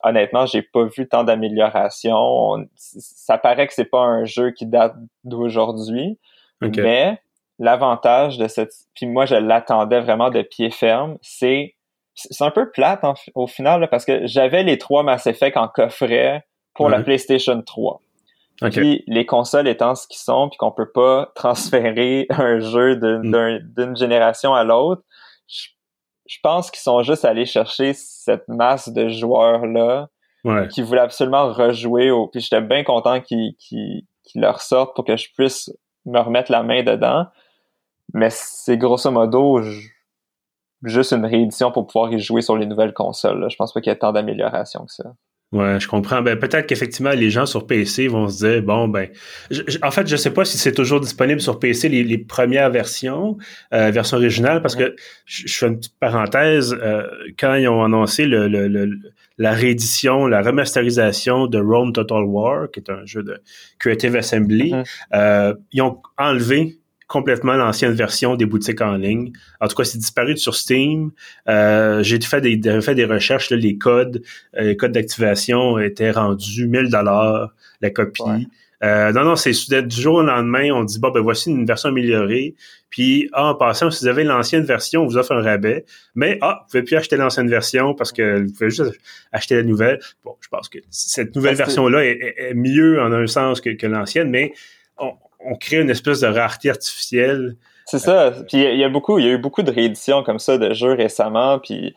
honnêtement, 0.03 0.45
j'ai 0.45 0.61
pas 0.61 0.85
vu 0.85 1.07
tant 1.07 1.23
d'amélioration. 1.23 2.67
Ça 2.75 3.37
paraît 3.37 3.67
que 3.67 3.73
c'est 3.73 3.85
pas 3.85 4.01
un 4.01 4.25
jeu 4.25 4.51
qui 4.51 4.65
date 4.65 4.95
d'aujourd'hui, 5.23 6.17
mais 6.61 7.19
l'avantage 7.61 8.37
de 8.37 8.47
cette, 8.47 8.73
puis 8.95 9.05
moi 9.05 9.25
je 9.25 9.35
l'attendais 9.35 10.01
vraiment 10.01 10.31
de 10.31 10.41
pied 10.41 10.71
ferme, 10.71 11.17
c'est 11.21 11.75
c'est 12.13 12.43
un 12.43 12.51
peu 12.51 12.69
plate 12.69 13.05
au 13.35 13.47
final 13.47 13.87
parce 13.89 14.03
que 14.03 14.27
j'avais 14.27 14.63
les 14.63 14.77
trois 14.77 15.03
Mass 15.03 15.27
Effect 15.27 15.55
en 15.55 15.67
coffret 15.69 16.45
pour 16.73 16.89
la 16.89 17.01
PlayStation 17.01 17.61
3. 17.61 18.01
Puis 18.71 19.03
les 19.07 19.25
consoles 19.25 19.67
étant 19.67 19.95
ce 19.95 20.07
qu'ils 20.07 20.19
sont, 20.19 20.49
puis 20.49 20.57
qu'on 20.57 20.71
peut 20.71 20.91
pas 20.91 21.31
transférer 21.35 22.27
un 22.29 22.59
jeu 22.59 22.95
mm. 22.95 23.59
d'une 23.75 23.95
génération 23.95 24.53
à 24.53 24.63
l'autre, 24.63 25.03
je, 25.47 26.37
pense 26.43 26.69
qu'ils 26.69 26.81
sont 26.81 27.01
juste 27.01 27.25
allés 27.25 27.45
chercher 27.45 27.93
cette 27.93 28.47
masse 28.47 28.89
de 28.89 29.09
joueurs-là 29.09 30.09
qui 30.69 30.81
voulaient 30.81 31.01
absolument 31.01 31.51
rejouer 31.53 32.11
au... 32.11 32.27
Puis 32.27 32.41
j'étais 32.41 32.61
bien 32.61 32.83
content 32.83 33.21
qu'ils 33.21 33.55
leur 34.35 34.61
sortent 34.61 34.95
pour 34.95 35.05
que 35.05 35.15
je 35.15 35.29
puisse 35.33 35.71
me 36.05 36.19
remettre 36.19 36.51
la 36.51 36.63
main 36.63 36.83
dedans. 36.83 37.27
Mais 38.13 38.29
c'est 38.31 38.77
grosso 38.77 39.09
modo 39.11 39.61
juste 40.83 41.13
une 41.13 41.25
réédition 41.25 41.71
pour 41.71 41.87
pouvoir 41.87 42.11
y 42.11 42.19
jouer 42.19 42.41
sur 42.41 42.57
les 42.57 42.65
nouvelles 42.65 42.93
consoles. 42.93 43.39
Là. 43.39 43.49
Je 43.49 43.55
pense 43.55 43.73
pas 43.73 43.81
qu'il 43.81 43.91
y 43.91 43.93
ait 43.93 43.99
tant 43.99 44.11
d'améliorations 44.11 44.85
que 44.85 44.93
ça. 44.93 45.13
Ouais, 45.51 45.81
je 45.81 45.87
comprends. 45.87 46.21
Ben, 46.21 46.39
peut-être 46.39 46.65
qu'effectivement, 46.65 47.09
les 47.09 47.29
gens 47.29 47.45
sur 47.45 47.67
PC 47.67 48.07
vont 48.07 48.29
se 48.29 48.45
dire, 48.45 48.63
bon, 48.63 48.87
ben, 48.87 49.09
en 49.83 49.91
fait, 49.91 50.07
je 50.07 50.15
sais 50.15 50.31
pas 50.31 50.45
si 50.45 50.57
c'est 50.57 50.71
toujours 50.71 51.01
disponible 51.01 51.41
sur 51.41 51.59
PC, 51.59 51.89
les, 51.89 52.17
premières 52.17 52.69
versions, 52.69 53.37
euh, 53.73 53.91
version 53.91 54.15
originale, 54.15 54.61
parce 54.61 54.77
que 54.77 54.95
je, 55.25 55.53
fais 55.53 55.67
une 55.67 55.77
petite 55.77 55.99
parenthèse, 55.99 56.73
euh, 56.81 57.03
quand 57.37 57.55
ils 57.55 57.67
ont 57.67 57.83
annoncé 57.83 58.25
le, 58.25 58.47
le, 58.47 58.97
la 59.37 59.51
réédition, 59.51 60.25
la 60.25 60.41
remasterisation 60.41 61.47
de 61.47 61.59
Rome 61.59 61.91
Total 61.91 62.23
War, 62.23 62.71
qui 62.71 62.79
est 62.79 62.89
un 62.89 63.05
jeu 63.05 63.21
de 63.21 63.41
Creative 63.77 64.15
Assembly, 64.15 64.71
mm-hmm. 64.71 64.85
euh, 65.15 65.53
ils 65.73 65.81
ont 65.81 66.01
enlevé 66.17 66.79
complètement 67.11 67.55
l'ancienne 67.55 67.91
version 67.91 68.37
des 68.37 68.45
boutiques 68.45 68.79
en 68.79 68.95
ligne. 68.95 69.33
En 69.59 69.67
tout 69.67 69.75
cas, 69.75 69.83
c'est 69.83 69.97
disparu 69.97 70.37
sur 70.37 70.55
Steam. 70.55 71.11
Euh, 71.49 72.01
j'ai 72.03 72.21
fait 72.21 72.39
des, 72.39 72.81
fait 72.81 72.95
des 72.95 73.03
recherches, 73.03 73.49
les 73.49 73.77
codes, 73.77 74.23
euh, 74.57 74.61
les 74.61 74.77
codes 74.77 74.93
d'activation 74.93 75.77
étaient 75.77 76.11
rendus 76.11 76.67
1000 76.67 76.89
dollars 76.89 77.53
la 77.81 77.89
copie. 77.89 78.47
Euh, 78.83 79.11
non, 79.11 79.25
non, 79.25 79.35
c'est 79.35 79.51
du 79.51 80.01
jour 80.01 80.15
au 80.15 80.23
lendemain, 80.23 80.71
on 80.71 80.85
dit 80.85 80.99
bon 80.99 81.11
ben 81.11 81.19
voici 81.19 81.49
une 81.49 81.65
version 81.65 81.89
améliorée. 81.89 82.55
Puis 82.89 83.29
ah, 83.33 83.47
en 83.47 83.55
passant, 83.55 83.91
si 83.91 84.05
vous 84.05 84.07
avez 84.07 84.23
l'ancienne 84.23 84.63
version, 84.63 85.01
on 85.01 85.05
vous 85.05 85.17
offre 85.17 85.33
un 85.33 85.41
rabais. 85.41 85.83
Mais 86.15 86.37
ah, 86.41 86.61
vous 86.61 86.71
pouvez 86.71 86.83
plus 86.83 86.95
acheter 86.95 87.17
l'ancienne 87.17 87.49
version 87.49 87.93
parce 87.93 88.13
que 88.13 88.41
vous 88.41 88.53
pouvez 88.53 88.69
juste 88.69 88.97
acheter 89.33 89.55
la 89.55 89.63
nouvelle. 89.63 89.99
Bon, 90.23 90.35
je 90.39 90.47
pense 90.47 90.69
que 90.69 90.79
cette 90.89 91.35
nouvelle 91.35 91.55
version-là 91.55 92.05
est, 92.05 92.53
mieux 92.55 93.01
en 93.01 93.11
un 93.11 93.27
sens 93.27 93.59
que, 93.59 93.71
que 93.71 93.85
l'ancienne, 93.85 94.29
mais 94.29 94.53
on, 94.97 95.11
on 95.45 95.55
crée 95.55 95.81
une 95.81 95.89
espèce 95.89 96.21
de 96.21 96.27
rareté 96.27 96.69
artificielle. 96.69 97.55
C'est 97.85 97.99
ça. 97.99 98.31
Puis 98.47 98.63
il 98.63 98.77
y 98.77 98.83
a 98.83 98.89
beaucoup, 98.89 99.19
il 99.19 99.25
y 99.25 99.29
a 99.29 99.31
eu 99.31 99.37
beaucoup 99.37 99.63
de 99.63 99.71
rééditions 99.71 100.23
comme 100.23 100.39
ça 100.39 100.57
de 100.57 100.73
jeux 100.73 100.93
récemment. 100.93 101.59
Puis, 101.59 101.95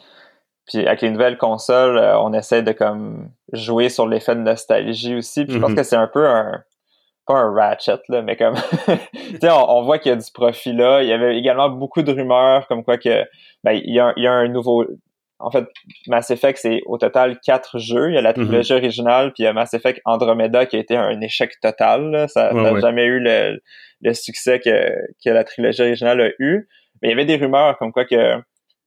puis 0.67 0.87
avec 0.87 1.03
les 1.03 1.11
nouvelles 1.11 1.39
consoles, 1.39 1.99
euh, 1.99 2.19
on 2.19 2.33
essaie 2.33 2.63
de 2.63 2.73
comme 2.73 3.29
jouer 3.53 3.89
sur 3.89 4.07
l'effet 4.07 4.35
de 4.35 4.41
nostalgie 4.41 5.15
aussi. 5.15 5.45
Puis 5.45 5.55
je 5.55 5.59
pense 5.59 5.73
mm-hmm. 5.73 5.77
que 5.77 5.83
c'est 5.83 5.97
un 5.97 6.09
peu 6.09 6.27
un 6.27 6.63
pas 7.27 7.39
un 7.39 7.55
ratchet 7.55 8.01
là, 8.09 8.21
mais 8.23 8.37
comme 8.37 8.55
tu 8.87 9.39
sais, 9.41 9.51
on, 9.51 9.83
voit 9.83 9.99
qu'il 9.99 10.11
y 10.11 10.13
a 10.13 10.17
du 10.17 10.31
profit 10.33 10.73
là. 10.73 11.03
Il 11.03 11.09
y 11.09 11.13
avait 11.13 11.39
également 11.39 11.71
beaucoup 11.71 12.03
de 12.03 12.13
rumeurs 12.13 12.67
comme 12.69 12.85
quoi 12.85 12.99
que 12.99 13.25
ben 13.63 13.73
il 13.73 13.95
y 13.95 14.01
a, 14.01 14.13
il 14.17 14.25
y 14.25 14.27
a 14.27 14.33
un 14.33 14.49
nouveau 14.49 14.85
en 15.45 15.51
fait, 15.51 15.67
Mass 16.07 16.31
Effect, 16.31 16.59
c'est 16.61 16.81
au 16.87 16.97
total 16.97 17.39
quatre 17.45 17.79
jeux. 17.79 18.11
Il 18.11 18.15
y 18.15 18.19
a 18.19 18.23
la 18.23 18.33
mhm. 18.33 18.47
trilogie 18.47 18.73
originale, 18.73 19.33
puis 19.35 19.43
il 19.43 19.45
y 19.45 19.49
a 19.49 19.53
Mass 19.53 19.75
Effect 19.75 20.01
Andromeda 20.05 20.65
qui 20.65 20.77
a 20.77 20.79
été 20.79 20.97
un 20.97 21.21
échec 21.21 21.53
total. 21.61 22.27
Ça 22.29 22.53
n'a 22.53 22.81
jamais 22.81 23.05
eu 23.05 23.21
le, 23.21 23.61
succès 24.15 24.59
que, 24.59 24.95
que, 25.23 25.31
la 25.31 25.45
trilogie 25.45 25.83
originale 25.83 26.21
a 26.23 26.31
eu. 26.39 26.67
Mais 27.03 27.09
il 27.09 27.11
y 27.11 27.13
avait 27.13 27.27
des 27.27 27.37
rumeurs 27.37 27.77
comme 27.79 27.93
quoi 27.93 28.07
que 28.07 28.41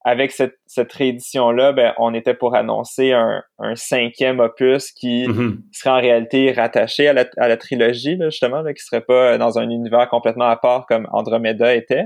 avec 0.04 0.32
cette, 0.32 0.56
cette 0.68 0.92
réédition-là, 0.94 1.74
ben, 1.74 1.94
on 1.98 2.14
était 2.14 2.34
pour 2.34 2.56
annoncer 2.56 3.12
un, 3.12 3.44
un 3.60 3.76
cinquième 3.76 4.40
opus 4.40 4.92
qui 4.94 5.28
mhm. 5.28 5.62
serait 5.74 5.90
en 5.90 6.00
réalité 6.00 6.54
rattaché 6.54 7.10
à 7.10 7.14
la, 7.14 7.26
à 7.38 7.48
la 7.50 7.58
trilogie, 7.58 8.16
là, 8.16 8.30
justement, 8.30 8.62
là, 8.62 8.74
qui 8.74 8.84
serait 8.84 9.02
pas 9.02 9.38
dans 9.38 9.60
un 9.60 9.70
univers 9.70 10.08
complètement 10.08 10.48
à 10.48 10.56
part 10.56 10.86
comme 10.88 11.08
Andromeda 11.12 11.76
était. 11.76 12.06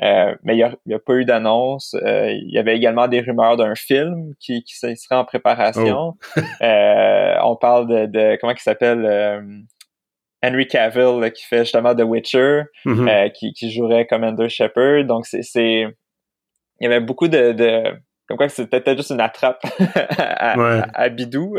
Euh, 0.00 0.34
mais 0.42 0.56
il 0.56 0.76
n'y 0.86 0.94
a, 0.94 0.98
pas 0.98 1.14
eu 1.14 1.24
d'annonce. 1.24 1.94
Euh, 1.94 2.30
il 2.30 2.50
y 2.50 2.58
avait 2.58 2.76
également 2.76 3.06
des 3.08 3.20
rumeurs 3.20 3.56
d'un 3.56 3.74
film 3.74 4.32
qui, 4.40 4.64
qui 4.64 4.74
serait 4.74 4.96
en 5.10 5.24
préparation. 5.24 6.14
Oh. 6.36 6.40
Euh, 6.62 7.34
on 7.42 7.56
parle 7.56 7.88
de, 7.88 8.06
de 8.06 8.38
comment 8.40 8.52
il 8.52 8.60
s'appelle 8.60 9.64
Henry 10.44 10.66
Cavill 10.68 11.32
qui 11.32 11.44
fait 11.44 11.60
justement 11.60 11.94
The 11.94 12.02
Witcher, 12.02 12.62
mm-hmm. 12.86 13.32
qui, 13.32 13.52
qui 13.52 13.72
jouerait 13.72 14.06
Commander 14.06 14.48
Shepard. 14.48 15.04
Donc 15.04 15.26
c'est 15.26 15.40
il 15.56 15.92
y 16.80 16.86
avait 16.86 17.00
beaucoup 17.00 17.28
de, 17.28 17.52
de 17.52 17.82
comme 18.28 18.36
quoi 18.36 18.48
c'était 18.48 18.80
peut-être 18.80 18.98
juste 18.98 19.10
une 19.10 19.20
attrape 19.20 19.64
à, 19.96 20.54
à, 20.94 21.08
bidou. 21.08 21.56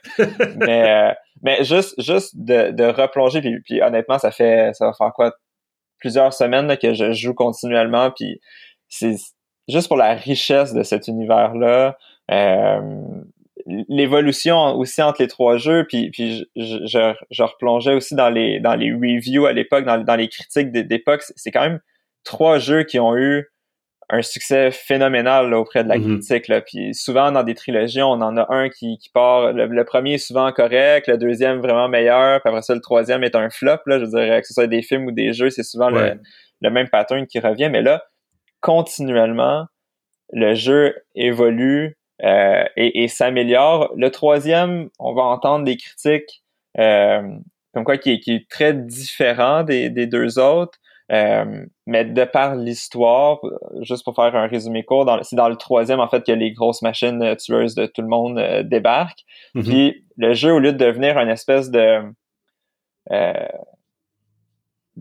mais 0.56 1.14
Mais 1.42 1.64
juste, 1.64 2.00
juste 2.00 2.34
de, 2.36 2.70
de 2.70 2.84
replonger, 2.84 3.40
puis, 3.40 3.60
puis 3.64 3.82
honnêtement, 3.82 4.18
ça 4.18 4.30
fait, 4.30 4.72
ça 4.74 4.86
va 4.86 4.92
faire 4.92 5.12
quoi, 5.14 5.32
plusieurs 6.00 6.34
semaines 6.34 6.66
là, 6.66 6.76
que 6.76 6.94
je 6.94 7.12
joue 7.12 7.34
continuellement, 7.34 8.10
puis 8.10 8.40
c'est 8.88 9.16
juste 9.68 9.88
pour 9.88 9.96
la 9.96 10.14
richesse 10.14 10.74
de 10.74 10.82
cet 10.82 11.08
univers-là. 11.08 11.96
Euh, 12.30 12.80
l'évolution 13.88 14.76
aussi 14.76 15.02
entre 15.02 15.22
les 15.22 15.28
trois 15.28 15.56
jeux, 15.56 15.86
puis, 15.88 16.10
puis 16.10 16.46
je, 16.56 16.86
je, 16.86 17.14
je, 17.30 17.42
replongeais 17.42 17.94
aussi 17.94 18.14
dans 18.14 18.30
les 18.30 18.58
dans 18.60 18.74
les 18.74 18.92
reviews 18.92 19.46
à 19.46 19.52
l'époque, 19.52 19.84
dans, 19.84 20.02
dans 20.02 20.16
les 20.16 20.28
critiques 20.28 20.72
d'époque. 20.72 21.22
C'est 21.36 21.50
quand 21.50 21.62
même 21.62 21.80
trois 22.24 22.58
jeux 22.58 22.84
qui 22.84 22.98
ont 22.98 23.16
eu 23.16 23.48
un 24.10 24.22
succès 24.22 24.70
phénoménal 24.70 25.54
auprès 25.54 25.84
de 25.84 25.88
la 25.88 25.96
mm-hmm. 25.96 26.18
critique. 26.18 26.48
Là. 26.48 26.60
Puis 26.60 26.94
souvent 26.94 27.32
dans 27.32 27.42
des 27.42 27.54
trilogies, 27.54 28.02
on 28.02 28.20
en 28.20 28.36
a 28.36 28.46
un 28.52 28.68
qui, 28.68 28.98
qui 28.98 29.08
part. 29.08 29.52
Le, 29.52 29.84
premier 29.84 30.14
est 30.14 30.18
souvent 30.18 30.50
correct, 30.52 31.06
le 31.06 31.16
deuxième 31.16 31.60
vraiment 31.60 31.88
meilleur, 31.88 32.40
puis 32.40 32.48
après 32.48 32.62
ça 32.62 32.74
le 32.74 32.80
troisième 32.80 33.24
est 33.24 33.34
un 33.34 33.50
flop. 33.50 33.78
Là, 33.86 33.98
je 33.98 34.04
dirais 34.04 34.40
que 34.40 34.46
ce 34.46 34.54
soit 34.54 34.66
des 34.66 34.82
films 34.82 35.06
ou 35.06 35.12
des 35.12 35.32
jeux, 35.32 35.50
c'est 35.50 35.62
souvent 35.62 35.90
le, 35.90 36.20
le 36.60 36.70
même 36.70 36.88
pattern 36.88 37.26
qui 37.26 37.38
revient. 37.40 37.70
Mais 37.70 37.82
là, 37.82 38.02
continuellement, 38.60 39.66
le 40.32 40.54
jeu 40.54 40.94
évolue, 41.14 41.96
euh, 42.22 42.64
et, 42.76 43.08
s'améliore. 43.08 43.92
Le 43.96 44.10
troisième, 44.10 44.90
on 44.98 45.14
va 45.14 45.22
entendre 45.22 45.64
des 45.64 45.76
critiques 45.76 46.42
euh, 46.78 47.22
comme 47.72 47.84
quoi 47.84 47.96
qui 47.96 48.10
est, 48.10 48.48
très 48.50 48.74
différent 48.74 49.62
des, 49.62 49.90
deux 49.90 50.38
autres. 50.38 50.78
Euh, 51.10 51.66
mais 51.86 52.04
de 52.04 52.24
par 52.24 52.54
l'histoire, 52.54 53.40
juste 53.80 54.04
pour 54.04 54.14
faire 54.14 54.34
un 54.36 54.46
résumé 54.46 54.84
court, 54.84 55.10
c'est 55.22 55.36
dans 55.36 55.48
le 55.48 55.56
troisième 55.56 55.98
en 55.98 56.08
fait 56.08 56.24
que 56.24 56.32
les 56.32 56.52
grosses 56.52 56.82
machines 56.82 57.34
tueuses 57.36 57.74
de 57.74 57.86
tout 57.86 58.02
le 58.02 58.08
monde 58.08 58.40
débarquent. 58.64 59.24
Mm-hmm. 59.54 59.62
Puis 59.64 60.04
le 60.16 60.34
jeu, 60.34 60.52
au 60.52 60.60
lieu 60.60 60.72
de 60.72 60.78
devenir 60.78 61.18
une 61.18 61.28
espèce 61.28 61.70
de 61.70 62.02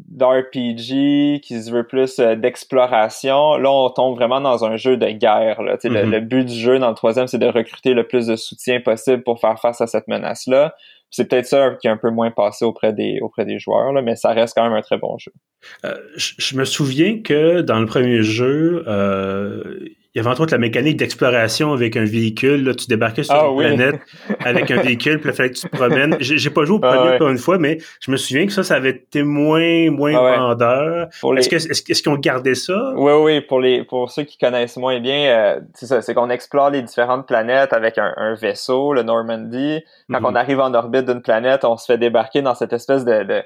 d'RPG, 0.07 1.41
qui 1.41 1.61
se 1.61 1.71
veut 1.71 1.85
plus 1.85 2.19
euh, 2.19 2.35
d'exploration. 2.35 3.57
Là, 3.57 3.71
on 3.71 3.89
tombe 3.89 4.15
vraiment 4.15 4.41
dans 4.41 4.63
un 4.63 4.77
jeu 4.77 4.97
de 4.97 5.07
guerre. 5.09 5.61
Là. 5.61 5.77
le, 5.83 5.89
mm-hmm. 5.89 6.09
le, 6.09 6.19
but 6.19 6.45
du 6.45 6.53
jeu 6.53 6.79
dans 6.79 6.89
le 6.89 6.95
troisième, 6.95 7.27
c'est 7.27 7.39
de 7.39 7.47
recruter 7.47 7.93
le 7.93 8.07
plus 8.07 8.27
de 8.27 8.35
soutien 8.35 8.79
possible 8.81 9.23
pour 9.23 9.39
faire 9.39 9.59
face 9.59 9.81
à 9.81 9.87
cette 9.87 10.07
menace-là. 10.07 10.75
C'est 11.11 11.27
peut-être 11.27 11.45
ça 11.45 11.75
qui 11.81 11.87
est 11.87 11.89
un 11.89 11.97
peu 11.97 12.11
moins 12.11 12.31
passé 12.31 12.65
auprès 12.65 12.93
des, 12.93 13.19
auprès 13.21 13.45
des 13.45 13.59
joueurs, 13.59 13.93
là, 13.93 14.01
mais 14.01 14.15
ça 14.15 14.31
reste 14.31 14.55
quand 14.55 14.63
même 14.63 14.73
un 14.73 14.81
très 14.81 14.97
bon 14.97 15.17
jeu. 15.17 15.31
Euh, 15.85 15.95
je, 16.15 16.57
me 16.57 16.65
souviens 16.65 17.21
que 17.21 17.61
dans 17.61 17.79
le 17.79 17.85
premier 17.85 18.21
jeu, 18.21 18.83
euh, 18.87 19.79
il 20.15 20.17
y 20.17 20.21
avait 20.21 20.29
entre 20.29 20.41
autres 20.41 20.53
la 20.53 20.59
mécanique 20.59 20.97
d'exploration 20.97 21.71
avec 21.71 21.95
un 21.95 22.03
véhicule. 22.03 22.63
Là, 22.63 22.73
tu 22.73 22.87
débarquais 22.87 23.21
sur 23.21 23.35
ah 23.35 23.47
une 23.51 23.57
planète 23.57 24.01
avec 24.39 24.71
un 24.71 24.81
véhicule, 24.81 25.19
puis 25.19 25.29
il 25.29 25.35
fallait 25.35 25.51
que 25.51 25.55
tu 25.55 25.69
te 25.69 25.75
promènes. 25.75 26.17
J'ai 26.19 26.49
pas 26.49 26.65
joué 26.65 26.77
au 26.77 26.79
ah 26.83 26.95
premier 26.95 27.17
pour 27.19 27.29
une 27.29 27.37
fois, 27.37 27.59
mais 27.59 27.77
je 28.01 28.09
me 28.09 28.17
souviens 28.17 28.47
que 28.47 28.51
ça, 28.51 28.63
ça 28.63 28.75
avait 28.75 28.89
été 28.89 29.21
moins, 29.21 29.91
moins 29.91 30.15
ah 30.15 30.37
vendeur. 30.37 31.09
Est-ce 31.37 31.55
est 31.55 31.73
ce 31.93 32.01
qu'ils 32.01 32.11
ont 32.11 32.17
gardé 32.17 32.55
ça? 32.55 32.93
Oui, 32.95 33.11
oui. 33.21 33.41
Pour 33.41 33.59
les 33.59 33.83
pour 33.83 34.09
ceux 34.09 34.23
qui 34.23 34.39
connaissent 34.39 34.77
moins 34.77 34.99
bien, 34.99 35.29
euh, 35.29 35.59
c'est 35.75 35.85
ça, 35.85 36.01
c'est 36.01 36.15
qu'on 36.15 36.31
explore 36.31 36.71
les 36.71 36.81
différentes 36.81 37.27
planètes 37.27 37.71
avec 37.71 37.99
un, 37.99 38.33
vaisseau, 38.33 38.93
le 38.93 39.03
Normandy. 39.03 39.81
Quand 40.11 40.21
mhm. 40.21 40.25
on 40.25 40.35
arrive 40.35 40.59
en 40.59 40.73
orbite 40.73 41.05
d'une 41.05 41.21
planète, 41.21 41.63
on 41.65 41.77
se 41.77 41.85
fait 41.85 41.99
débarquer 41.99 42.41
dans 42.41 42.55
cette 42.55 42.73
espèce 42.73 43.05
de 43.05 43.43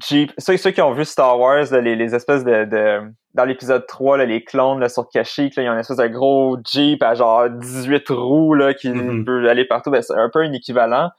Jeep. 0.00 0.32
Ceux, 0.38 0.56
ceux 0.56 0.70
qui 0.72 0.82
ont 0.82 0.92
vu 0.92 1.04
Star 1.04 1.38
Wars, 1.38 1.66
les, 1.72 1.94
les 1.94 2.14
espèces 2.14 2.44
de, 2.44 2.64
de 2.64 3.12
dans 3.34 3.44
l'épisode 3.44 3.86
3, 3.86 4.18
là, 4.18 4.26
les 4.26 4.42
clones 4.42 4.80
là, 4.80 4.88
sur 4.88 5.08
Kashyyyk, 5.08 5.54
là, 5.56 5.62
ils 5.62 5.68
ont 5.68 5.74
une 5.74 5.78
espèce 5.78 5.98
de 5.98 6.08
gros 6.08 6.58
Jeep 6.64 7.02
à 7.02 7.14
genre 7.14 7.48
18 7.48 8.08
roues 8.08 8.54
là, 8.54 8.74
qui 8.74 8.88
mm-hmm. 8.88 9.24
peut 9.24 9.48
aller 9.48 9.64
partout. 9.64 9.90
Ben, 9.90 10.02
c'est 10.02 10.14
un 10.14 10.28
peu 10.28 10.40
un 10.40 10.52
équivalent. 10.52 11.10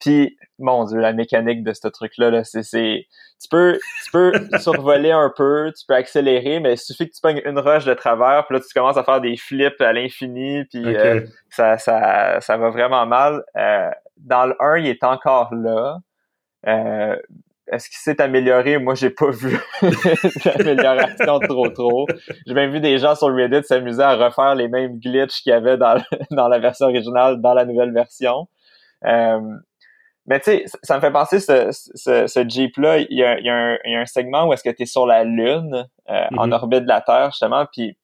Puis, 0.00 0.36
mon 0.58 0.84
dieu, 0.84 0.98
la 0.98 1.12
mécanique 1.12 1.62
de 1.62 1.72
ce 1.72 1.88
truc-là, 1.88 2.30
-là, 2.30 2.44
c'est, 2.44 2.62
c'est, 2.62 3.06
tu 3.40 3.48
peux, 3.48 3.78
tu 4.04 4.10
peux 4.10 4.32
survoler 4.58 5.10
un 5.10 5.32
peu, 5.36 5.72
tu 5.76 5.84
peux 5.86 5.94
accélérer, 5.94 6.60
mais 6.60 6.74
il 6.74 6.78
suffit 6.78 7.08
que 7.08 7.14
tu 7.14 7.20
pognes 7.20 7.42
une 7.44 7.58
roche 7.58 7.84
de 7.84 7.94
travers, 7.94 8.46
puis 8.46 8.56
là, 8.56 8.60
tu 8.60 8.72
commences 8.74 8.96
à 8.96 9.04
faire 9.04 9.20
des 9.20 9.36
flips 9.36 9.80
à 9.80 9.92
l'infini, 9.92 10.64
puis 10.64 10.84
euh, 10.84 11.20
ça, 11.50 11.78
ça, 11.78 12.40
ça 12.40 12.56
va 12.56 12.70
vraiment 12.70 13.06
mal. 13.06 13.44
Euh, 13.56 13.90
dans 14.16 14.46
le 14.46 14.54
1, 14.60 14.78
il 14.78 14.86
est 14.86 15.04
encore 15.04 15.54
là. 15.54 15.98
Euh, 16.66 17.16
est-ce 17.72 17.88
qu'il 17.88 17.98
s'est 17.98 18.20
amélioré? 18.20 18.78
Moi, 18.78 18.94
j'ai 18.94 19.10
pas 19.10 19.30
vu 19.30 19.58
l'amélioration 20.44 21.38
trop 21.40 21.68
trop. 21.68 22.06
J'ai 22.46 22.54
même 22.54 22.72
vu 22.72 22.80
des 22.80 22.98
gens 22.98 23.14
sur 23.14 23.28
Reddit 23.28 23.62
s'amuser 23.64 24.02
à 24.02 24.16
refaire 24.16 24.54
les 24.54 24.68
mêmes 24.68 24.98
glitches 24.98 25.42
qu'il 25.42 25.50
y 25.50 25.54
avait 25.54 25.76
dans, 25.76 26.02
dans 26.30 26.48
la 26.48 26.58
version 26.58 26.86
originale, 26.86 27.40
dans 27.40 27.54
la 27.54 27.64
nouvelle 27.64 27.92
version. 27.92 28.48
Euh, 29.04 29.40
mais 30.26 30.40
tu 30.40 30.50
sais, 30.50 30.64
ça 30.82 30.96
me 30.96 31.00
fait 31.00 31.10
penser 31.10 31.40
ce, 31.40 31.68
ce, 31.72 32.26
ce 32.26 32.48
Jeep-là, 32.48 32.98
il 32.98 33.06
il 33.10 33.16
y 33.18 33.94
a 33.94 34.00
un 34.00 34.06
segment 34.06 34.46
où 34.46 34.52
est-ce 34.52 34.62
que 34.62 34.74
tu 34.74 34.82
es 34.82 34.86
sur 34.86 35.06
la 35.06 35.24
Lune, 35.24 35.86
euh, 36.10 36.24
en 36.36 36.48
mm-hmm. 36.48 36.52
orbite 36.52 36.82
de 36.82 36.88
la 36.88 37.00
Terre, 37.00 37.30
justement, 37.30 37.64
puis 37.72 37.96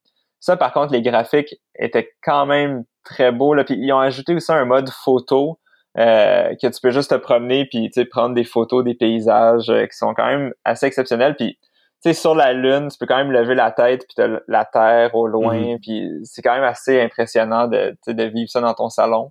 ça, 0.45 0.59
par 0.59 0.75
contre, 0.75 0.93
les 0.93 1.01
graphiques 1.01 1.55
étaient 1.75 2.11
quand 2.23 2.45
même 2.45 2.85
très 3.03 3.33
beaux. 3.33 3.55
Là. 3.55 3.65
Puis 3.65 3.77
ils 3.79 3.91
ont 3.93 3.99
ajouté 3.99 4.35
aussi 4.35 4.53
un 4.53 4.67
mode 4.67 4.91
photo 4.91 5.59
euh, 5.97 6.55
que 6.61 6.67
tu 6.67 6.81
peux 6.81 6.91
juste 6.91 7.11
te 7.11 7.15
promener 7.15 7.67
puis 7.67 7.91
prendre 8.11 8.35
des 8.35 8.45
photos 8.45 8.83
des 8.83 8.95
paysages 8.95 9.71
euh, 9.71 9.87
qui 9.87 9.97
sont 9.97 10.13
quand 10.13 10.27
même 10.27 10.53
assez 10.65 10.87
exceptionnels. 10.87 11.37
Puis 11.37 11.57
tu 12.03 12.11
sais 12.11 12.15
sur 12.15 12.35
la 12.35 12.53
lune 12.53 12.89
tu 12.91 12.99
peux 12.99 13.07
quand 13.07 13.17
même 13.17 13.31
lever 13.31 13.55
la 13.55 13.71
tête 13.71 14.05
puis 14.09 14.27
la 14.49 14.65
terre 14.65 15.15
au 15.15 15.29
loin 15.29 15.57
mm-hmm. 15.57 15.81
puis 15.81 16.11
c'est 16.25 16.43
quand 16.43 16.55
même 16.55 16.65
assez 16.65 17.01
impressionnant 17.01 17.69
de 17.69 17.97
de 18.09 18.23
vivre 18.25 18.51
ça 18.51 18.61
dans 18.61 18.75
ton 18.75 18.89
salon. 18.89 19.31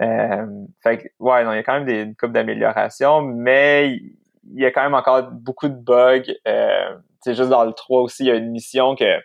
Euh, 0.00 0.46
fait 0.82 0.98
que, 0.98 1.08
ouais 1.18 1.44
non 1.44 1.52
il 1.52 1.56
y 1.56 1.58
a 1.58 1.62
quand 1.64 1.74
même 1.74 1.84
des 1.84 2.02
une 2.02 2.16
couple 2.16 2.32
d'améliorations 2.32 3.22
mais 3.22 3.96
il 3.96 4.60
y 4.60 4.64
a 4.64 4.70
quand 4.70 4.82
même 4.82 4.94
encore 4.94 5.22
beaucoup 5.30 5.68
de 5.68 5.74
bugs. 5.74 6.32
Euh, 6.46 6.94
tu 7.24 7.34
juste 7.34 7.50
dans 7.50 7.64
le 7.64 7.72
3 7.72 8.02
aussi 8.02 8.24
il 8.24 8.28
y 8.28 8.30
a 8.30 8.36
une 8.36 8.50
mission 8.50 8.94
que 8.94 9.18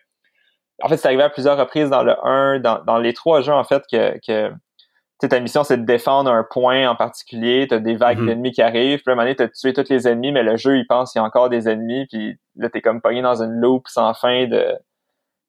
en 0.82 0.90
fait 0.90 0.98
c'est 0.98 1.08
arrivé 1.08 1.22
à 1.22 1.30
plusieurs 1.30 1.58
reprises 1.58 1.92
dans 1.92 2.04
le 2.04 2.16
1 2.26 2.60
dans, 2.62 2.84
dans 2.84 2.98
les 2.98 3.14
trois 3.14 3.42
jeux 3.42 3.54
en 3.54 3.64
fait 3.64 3.84
que, 3.92 4.20
que 4.26 4.52
ta 5.28 5.40
mission, 5.40 5.64
c'est 5.64 5.78
de 5.78 5.86
défendre 5.86 6.32
un 6.32 6.46
point 6.50 6.90
en 6.90 6.96
particulier, 6.96 7.68
t'as 7.70 7.80
des 7.80 7.96
vagues 7.96 8.20
mhm. 8.20 8.28
d'ennemis 8.28 8.52
qui 8.52 8.62
arrivent, 8.62 9.00
puis 9.00 9.10
à 9.10 9.12
un 9.12 9.16
moment 9.16 9.24
donné, 9.24 9.36
t'as 9.36 9.50
tué 9.50 9.74
tous 9.74 9.90
les 9.90 10.08
ennemis, 10.08 10.32
mais 10.32 10.44
le 10.44 10.56
jeu, 10.56 10.78
il 10.78 10.88
pense 10.88 11.12
qu'il 11.12 11.20
y 11.20 11.24
a 11.24 11.26
encore 11.26 11.50
des 11.50 11.68
ennemis, 11.68 12.08
puis 12.08 12.38
là, 12.56 12.70
t'es 12.70 12.82
comme 12.82 13.02
pogné 13.02 13.22
dans 13.22 13.42
une 13.42 13.52
loupe 13.52 13.88
sans 13.88 14.14
fin 14.14 14.48
de... 14.48 14.78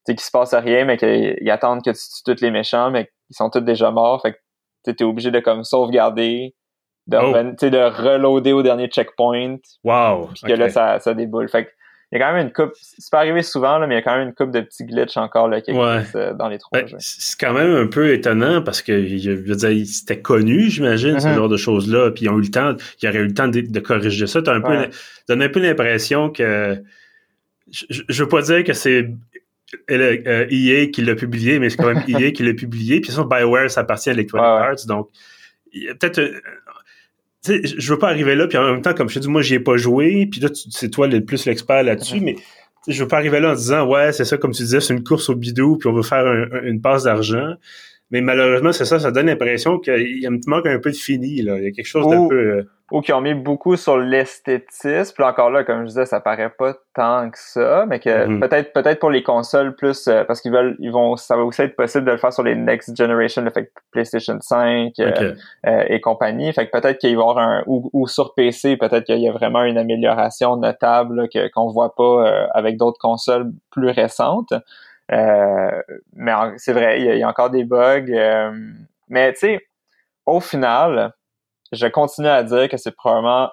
Tu 0.07 0.13
sais, 0.13 0.15
qu'il 0.15 0.25
se 0.25 0.31
passe 0.31 0.55
rien, 0.55 0.85
mais 0.85 0.97
qu'ils 0.97 1.51
attendent 1.51 1.85
que 1.85 1.91
tu 1.91 1.99
tues 1.99 2.35
tous 2.35 2.41
les 2.43 2.51
méchants, 2.51 2.91
mais 2.91 3.11
ils 3.29 3.37
sont 3.37 3.51
tous 3.51 3.61
déjà 3.61 3.91
morts, 3.91 4.23
fait 4.23 4.33
que 4.33 4.91
t'es 4.91 5.05
obligé 5.05 5.31
de 5.31 5.41
comme 5.41 5.63
sauvegarder, 5.63 6.55
de, 7.07 7.19
oh. 7.19 7.69
de 7.69 8.03
reloader 8.03 8.53
au 8.53 8.63
dernier 8.63 8.89
checkpoint. 8.89 9.59
Wow! 9.85 10.31
Puis 10.35 10.53
que 10.53 10.53
là, 10.53 10.69
ça, 10.71 10.99
ça 11.01 11.15
déboule. 11.15 11.49
Fait 11.49 11.67
que 11.67 11.71
il 12.13 12.19
y 12.19 12.23
a 12.23 12.27
quand 12.27 12.35
même 12.35 12.47
une 12.47 12.53
coupe, 12.53 12.73
c'est 12.81 13.11
pas 13.11 13.19
arrivé 13.19 13.43
souvent, 13.43 13.79
là, 13.79 13.87
mais 13.87 13.95
il 13.95 13.99
y 13.99 14.01
a 14.01 14.03
quand 14.03 14.17
même 14.17 14.29
une 14.29 14.35
coupe 14.35 14.51
de 14.51 14.61
petits 14.61 14.85
glitches 14.85 15.17
encore 15.17 15.47
là, 15.49 15.61
qui 15.61 15.71
euh, 15.73 16.35
dans 16.35 16.49
les 16.49 16.59
trois 16.59 16.81
ben, 16.81 16.89
jeux. 16.89 16.97
C'est 16.99 17.39
quand 17.39 17.53
même 17.53 17.73
un 17.73 17.87
peu 17.87 18.13
étonnant 18.13 18.63
parce 18.63 18.83
que 18.83 19.07
je 19.07 19.31
veux 19.31 19.55
dire, 19.55 19.87
c'était 19.87 20.21
connu, 20.21 20.71
j'imagine, 20.71 21.21
ce 21.21 21.29
mm-hmm. 21.29 21.35
genre 21.35 21.49
de 21.49 21.57
choses-là, 21.57 22.11
puis 22.11 22.25
ils 22.25 22.29
ont 22.29 22.39
eu 22.39 22.43
le 22.43 22.51
temps, 22.51 22.75
il 23.01 23.07
y 23.07 23.09
aurait 23.09 23.21
eu 23.21 23.27
le 23.27 23.35
temps 23.35 23.47
de, 23.47 23.81
corriger 23.81 24.27
ça. 24.27 24.43
T'as 24.43 24.55
un 24.55 24.61
peu, 24.61 24.89
donne 25.29 25.43
un 25.43 25.49
peu 25.49 25.61
l'impression 25.61 26.31
que 26.31 26.83
je, 27.71 28.03
je 28.09 28.23
veux 28.25 28.29
pas 28.29 28.43
dire 28.43 28.65
que 28.65 28.73
c'est 28.73 29.09
euh, 29.91 30.47
EA 30.51 30.87
qui 30.87 31.03
l'a 31.03 31.15
publié, 31.15 31.61
mais 31.61 31.71
c'est 31.71 31.77
quand 31.77 31.95
même 31.95 32.03
EA 32.09 32.33
qui 32.33 32.43
l'a 32.43 32.55
publié. 32.55 33.01
Puis 33.01 33.13
ça, 33.13 33.23
BioWare, 33.23 33.71
ça 33.71 33.83
appartient 33.83 34.11
à 34.11 34.15
Electronic 34.15 34.45
Arts, 34.45 34.87
donc 34.89 35.11
peut-être 35.73 36.21
sais, 37.43 37.61
je 37.65 37.93
veux 37.93 37.99
pas 37.99 38.09
arriver 38.09 38.35
là, 38.35 38.47
puis 38.47 38.59
en 38.59 38.73
même 38.73 38.83
temps, 38.83 38.95
comme 38.95 39.09
je 39.09 39.15
te 39.15 39.21
dis, 39.21 39.29
moi, 39.29 39.43
j'y 39.43 39.55
ai 39.55 39.61
pas 39.61 39.77
joué, 39.77 40.27
puis 40.31 40.41
là, 40.41 40.49
c'est 40.53 40.91
toi 40.91 41.07
le 41.07 41.25
plus 41.25 41.47
l'expert 41.47 41.83
là-dessus, 41.83 42.21
mais 42.21 42.37
je 42.89 43.03
veux 43.03 43.09
pas 43.09 43.17
arriver 43.17 43.41
là 43.41 43.53
en 43.53 43.55
disant, 43.55 43.87
ouais, 43.89 44.13
c'est 44.13 44.25
ça, 44.25 44.37
comme 44.37 44.53
tu 44.53 44.63
disais, 44.63 44.81
c'est 44.81 44.95
une 44.95 45.05
course 45.05 45.29
au 45.29 45.35
bidou, 45.35 45.77
puis 45.77 45.89
on 45.89 45.93
veut 45.93 46.03
faire 46.03 46.27
une 46.65 46.81
passe 46.81 47.05
d'argent. 47.05 47.55
Mais 48.11 48.21
malheureusement, 48.21 48.73
c'est 48.73 48.85
ça, 48.85 48.99
ça 48.99 49.13
donne 49.13 49.27
l'impression 49.27 49.79
qu'il 49.79 50.29
manque 50.47 50.67
un 50.67 50.79
peu 50.79 50.91
de 50.91 50.97
fini, 50.97 51.43
là. 51.43 51.59
Il 51.59 51.65
y 51.65 51.67
a 51.69 51.71
quelque 51.71 51.87
chose 51.87 52.09
d'un 52.09 52.29
peu... 52.29 52.65
Euh, 52.93 52.97
ou 52.97 53.01
qui 53.01 53.13
ont 53.13 53.21
mis 53.21 53.35
beaucoup 53.35 53.77
sur 53.77 53.97
l'esthétisme. 53.99 55.15
Puis 55.15 55.25
encore 55.25 55.51
là, 55.51 55.65
comme 55.65 55.83
je 55.83 55.87
disais, 55.87 56.07
ça 56.07 56.21
paraît 56.21 56.51
pas 56.51 56.75
tant 56.95 57.31
que 57.31 57.39
ça, 57.39 57.87
mais 57.87 58.01
que 58.01 58.27
mhm. 58.27 58.41
peut-être 58.41 58.73
peut-être 58.73 58.99
pour 58.99 59.11
les 59.11 59.23
consoles 59.23 59.75
plus 59.77 60.09
euh, 60.09 60.25
parce 60.25 60.41
qu'ils 60.41 60.53
veulent 60.53 60.77
ils 60.81 60.91
vont 60.91 61.17
ça 61.17 61.37
va 61.37 61.45
aussi 61.45 61.63
être 61.63 61.77
possible 61.77 62.05
de 62.05 62.11
le 62.11 62.17
faire 62.19 62.33
sur 62.33 62.43
les 62.43 62.55
next 62.55 62.97
generation, 62.97 63.45
fait 63.53 63.73
PlayStation 63.93 64.39
5 64.41 64.93
euh, 64.99 65.35
euh, 65.67 65.85
et 65.89 66.01
compagnie. 66.01 66.53
Fait 66.53 66.67
que 66.67 66.73
peut-être 66.73 66.99
qu'il 66.99 67.17
va 67.17 67.23
y 67.23 67.23
avoir 67.23 67.39
un 67.39 67.63
ou, 67.67 68.07
sur 68.09 68.35
PC, 68.35 68.77
peut-être 68.77 69.05
qu'il 69.05 69.21
y 69.21 69.29
a 69.29 69.33
vraiment 69.33 69.63
une 69.63 69.79
amélioration 69.79 70.57
notable 70.57 71.29
que 71.33 71.49
qu'on 71.53 71.69
voit 71.69 71.95
pas 71.95 72.49
avec 72.53 72.77
d'autres 72.77 72.99
consoles 72.99 73.51
plus 73.71 73.91
récentes. 73.91 74.53
mais 75.09 76.33
c'est 76.57 76.73
vrai, 76.73 77.01
il 77.01 77.19
y, 77.19 77.23
a, 77.23 77.29
encore 77.29 77.51
des 77.51 77.65
bugs. 77.65 78.07
mais 79.09 79.33
tu 79.33 79.39
sais, 79.39 79.61
au 80.27 80.41
final, 80.41 81.13
je 81.73 81.87
continue 81.87 82.29
à 82.29 82.43
dire 82.43 82.69
que 82.69 82.77
c'est 82.77 82.95
probablement 82.95 83.51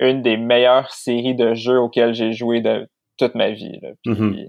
une 0.00 0.22
des 0.22 0.36
meilleures 0.36 0.90
séries 0.92 1.34
de 1.34 1.54
jeux 1.54 1.80
auxquelles 1.80 2.14
j'ai 2.14 2.32
joué 2.32 2.60
de 2.60 2.88
toute 3.18 3.34
ma 3.34 3.50
vie. 3.50 3.78
Puis, 4.04 4.12
mm-hmm. 4.12 4.48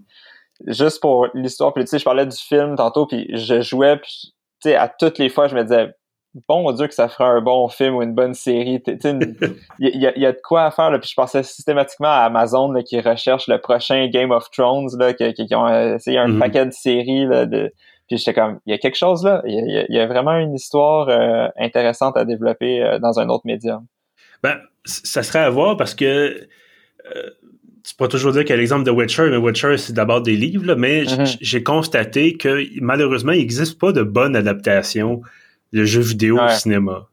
Juste 0.67 0.99
pour 0.99 1.27
l'histoire, 1.33 1.73
puis 1.73 1.85
tu 1.85 1.89
sais, 1.89 1.99
je 1.99 2.03
parlais 2.03 2.25
du 2.25 2.35
film 2.35 2.75
tantôt, 2.75 3.07
puis 3.07 3.29
je 3.33 3.61
jouais, 3.61 3.95
puis 3.97 4.33
tu 4.61 4.69
sais, 4.69 4.75
à 4.75 4.89
toutes 4.89 5.17
les 5.17 5.29
fois, 5.29 5.47
je 5.47 5.55
me 5.55 5.63
disais, 5.63 5.89
bon 6.47 6.71
Dieu 6.73 6.88
que 6.88 6.93
ça 6.93 7.07
ferait 7.07 7.29
un 7.29 7.41
bon 7.41 7.67
film 7.69 7.95
ou 7.95 8.01
une 8.01 8.13
bonne 8.13 8.33
série. 8.33 8.81
Il 8.85 9.57
y, 9.79 9.97
y, 9.97 10.25
a 10.25 10.31
de 10.31 10.39
quoi 10.43 10.65
à 10.65 10.71
faire. 10.71 10.91
Là. 10.91 10.99
Puis 10.99 11.09
je 11.09 11.15
pensais 11.15 11.43
systématiquement 11.43 12.09
à 12.09 12.25
Amazon 12.25 12.73
qui 12.83 12.99
recherche 12.99 13.47
le 13.47 13.59
prochain 13.59 14.07
Game 14.07 14.31
of 14.31 14.49
Thrones, 14.51 14.89
là, 14.97 15.13
qui, 15.13 15.33
qui, 15.33 15.55
ont 15.55 15.95
essayé 15.95 16.17
un 16.17 16.27
mm-hmm. 16.27 16.39
paquet 16.39 16.65
de 16.65 16.71
séries. 16.71 17.25
Là, 17.25 17.45
de... 17.45 17.73
Puis 18.10 18.18
j'étais 18.18 18.34
comme, 18.34 18.60
il 18.66 18.72
y 18.72 18.74
a 18.74 18.80
quelque 18.80 18.98
chose 18.98 19.24
là. 19.24 19.44
Il 19.46 19.86
y, 19.88 20.00
a, 20.00 20.08
vraiment 20.08 20.36
une 20.36 20.56
histoire 20.56 21.10
euh, 21.10 21.48
intéressante 21.58 22.18
à 22.18 22.25
développer 22.25 22.82
euh, 22.82 22.98
dans 22.98 23.20
un 23.20 23.30
autre 23.30 23.44
médium. 23.46 23.86
Ben, 24.42 24.58
ça 24.84 25.22
serait 25.22 25.39
à 25.39 25.50
voir 25.51 25.78
parce 25.78 25.94
que 25.94 26.06
euh, 26.06 27.30
tu 27.84 27.96
pourrais 27.96 28.10
toujours 28.10 28.32
dire 28.32 28.42
qu'il 28.42 28.50
y 28.50 28.54
a 28.54 28.58
l'exemple 28.58 28.84
de 28.84 28.89
Witcher, 28.89 29.30
mais 29.30 29.38
Witcher, 29.38 29.78
c'est 29.78 29.94
d'abord 29.94 30.24
des 30.24 30.36
livres, 30.36 30.74
mais 30.74 31.04
mm-hmm. 31.04 31.38
j'ai 31.39 31.62
constaté 31.62 32.36
que 32.36 32.63
malheureusement, 32.82 33.32
il 33.32 33.39
n'existe 33.39 33.80
pas 33.80 33.92
de 33.92 34.01
bonne 34.01 34.36
adaptation 34.36 35.22
de 35.72 35.86
jeux 35.86 36.01
vidéo 36.01 36.39
au 36.39 36.50
cinéma. 36.50 37.08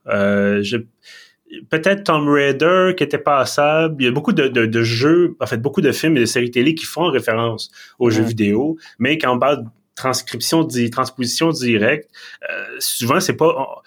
Peut-être 1.70 2.04
Tomb 2.04 2.28
Raider 2.28 2.94
qui 2.96 3.04
était 3.04 3.18
passable. 3.18 4.02
Il 4.02 4.06
y 4.06 4.08
a 4.08 4.10
beaucoup 4.10 4.32
de, 4.32 4.48
de, 4.48 4.82
jeux, 4.82 5.36
en 5.40 5.46
fait, 5.46 5.58
beaucoup 5.58 5.80
de 5.80 5.92
films 5.92 6.16
et 6.16 6.20
de 6.20 6.24
séries 6.24 6.50
télé 6.50 6.74
qui 6.74 6.86
font 6.86 7.04
référence 7.10 7.70
aux 7.98 8.08
jeux 8.08 8.24
vidéo, 8.24 8.78
mais 8.98 9.18
quand 9.18 9.36
on 9.36 9.38
parle 9.38 9.64
transcription, 9.96 10.68
transposition 10.92 11.50
directe, 11.50 12.08
euh, 12.48 12.64
souvent 12.78 13.18
c'est 13.18 13.32
pas, 13.32 13.82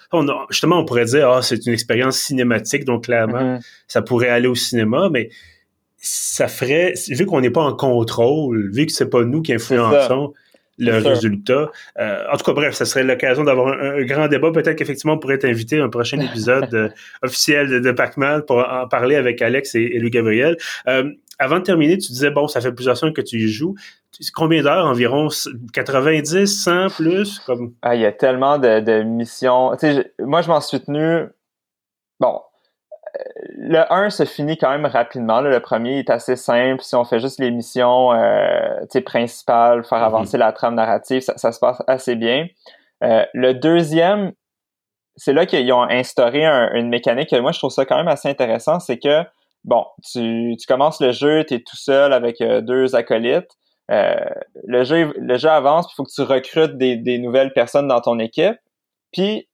justement 0.49 0.79
on 0.79 0.85
pourrait 0.85 1.05
dire 1.05 1.29
ah 1.29 1.41
c'est 1.41 1.65
une 1.65 1.73
expérience 1.73 2.17
cinématique 2.17 2.83
donc 2.83 3.05
clairement 3.05 3.57
mm-hmm. 3.57 3.61
ça 3.87 4.01
pourrait 4.01 4.29
aller 4.29 4.47
au 4.47 4.55
cinéma, 4.55 5.09
mais 5.09 5.29
ça 6.01 6.47
ferait, 6.47 6.93
vu 7.09 7.25
qu'on 7.25 7.41
n'est 7.41 7.49
pas 7.49 7.61
en 7.61 7.75
contrôle, 7.75 8.71
vu 8.73 8.85
que 8.85 8.91
c'est 8.91 9.09
pas 9.09 9.23
nous 9.23 9.41
qui 9.41 9.53
influençons 9.53 10.33
le 10.79 10.97
résultat. 10.97 11.69
Euh, 11.99 12.25
en 12.31 12.37
tout 12.37 12.45
cas, 12.45 12.53
bref, 12.53 12.73
ça 12.73 12.85
serait 12.85 13.03
l'occasion 13.03 13.43
d'avoir 13.43 13.67
un, 13.67 14.01
grand 14.03 14.27
débat. 14.27 14.51
Peut-être 14.51 14.75
qu'effectivement, 14.75 15.13
on 15.13 15.19
pourrait 15.19 15.37
t'inviter 15.37 15.79
un 15.79 15.89
prochain 15.89 16.19
épisode 16.21 16.73
euh, 16.73 16.89
officiel 17.21 17.69
de, 17.69 17.79
de 17.79 17.91
Pac-Man 17.91 18.43
pour 18.43 18.57
en 18.57 18.87
parler 18.87 19.15
avec 19.15 19.41
Alex 19.41 19.75
et, 19.75 19.81
et 19.81 19.99
Louis-Gabriel. 19.99 20.57
Euh, 20.87 21.11
avant 21.37 21.59
de 21.59 21.63
terminer, 21.63 21.97
tu 21.97 22.11
disais, 22.11 22.31
bon, 22.31 22.47
ça 22.47 22.59
fait 22.59 22.71
plusieurs 22.71 22.97
semaines 22.97 23.13
que 23.13 23.21
tu 23.21 23.37
y 23.37 23.47
joues. 23.47 23.75
Combien 24.33 24.61
d'heures 24.61 24.85
environ? 24.85 25.29
90, 25.73 26.45
100 26.47 26.89
plus? 26.89 27.39
Comme... 27.39 27.73
Ah, 27.81 27.95
il 27.95 28.01
y 28.01 28.05
a 28.05 28.11
tellement 28.11 28.57
de, 28.57 28.81
de 28.81 29.03
missions. 29.03 29.71
Moi, 30.19 30.41
je 30.41 30.47
m'en 30.49 30.59
suis 30.59 30.81
tenu... 30.81 31.27
Bon, 32.19 32.41
le 33.55 33.91
1 33.91 34.09
se 34.09 34.25
finit 34.25 34.57
quand 34.57 34.71
même 34.71 34.85
rapidement. 34.85 35.41
Le 35.41 35.59
premier 35.59 35.99
est 35.99 36.09
assez 36.09 36.35
simple. 36.35 36.81
Si 36.83 36.95
on 36.95 37.03
fait 37.03 37.19
juste 37.19 37.39
les 37.39 37.51
missions 37.51 38.13
euh, 38.13 38.79
principales, 39.05 39.83
faire 39.83 39.99
mhm. 39.99 40.05
avancer 40.05 40.37
la 40.37 40.51
trame 40.51 40.75
narrative, 40.75 41.21
ça, 41.21 41.51
se 41.51 41.59
passe 41.59 41.81
assez 41.87 42.15
bien. 42.15 42.47
Euh, 43.03 43.25
le 43.33 43.53
deuxième, 43.53 44.33
c'est 45.15 45.33
là 45.33 45.45
qu'ils 45.45 45.71
ont 45.73 45.83
instauré 45.83 46.45
une 46.45 46.89
mécanique 46.89 47.29
que 47.29 47.35
moi 47.37 47.51
je 47.51 47.59
trouve 47.59 47.71
ça 47.71 47.85
quand 47.85 47.97
même 47.97 48.07
assez 48.07 48.29
intéressant. 48.29 48.79
C'est 48.79 48.97
que, 48.97 49.23
bon, 49.63 49.85
tu, 50.09 50.55
commences 50.67 51.01
le 51.01 51.11
jeu, 51.11 51.43
tu 51.45 51.55
es 51.55 51.59
tout 51.59 51.77
seul 51.77 52.13
avec 52.13 52.41
euh, 52.41 52.61
deux 52.61 52.95
acolytes. 52.95 53.51
le, 53.89 54.83
jeu, 54.83 55.13
le 55.17 55.37
jeu 55.37 55.49
avance, 55.49 55.87
il 55.91 55.95
faut 55.95 56.03
que 56.03 56.13
tu 56.13 56.21
recrutes 56.21 56.77
des, 56.77 56.95
des, 56.95 57.17
nouvelles 57.17 57.53
personnes 57.53 57.87
dans 57.87 58.01
ton 58.01 58.19
équipe. 58.19 58.57
Puis 59.11 59.49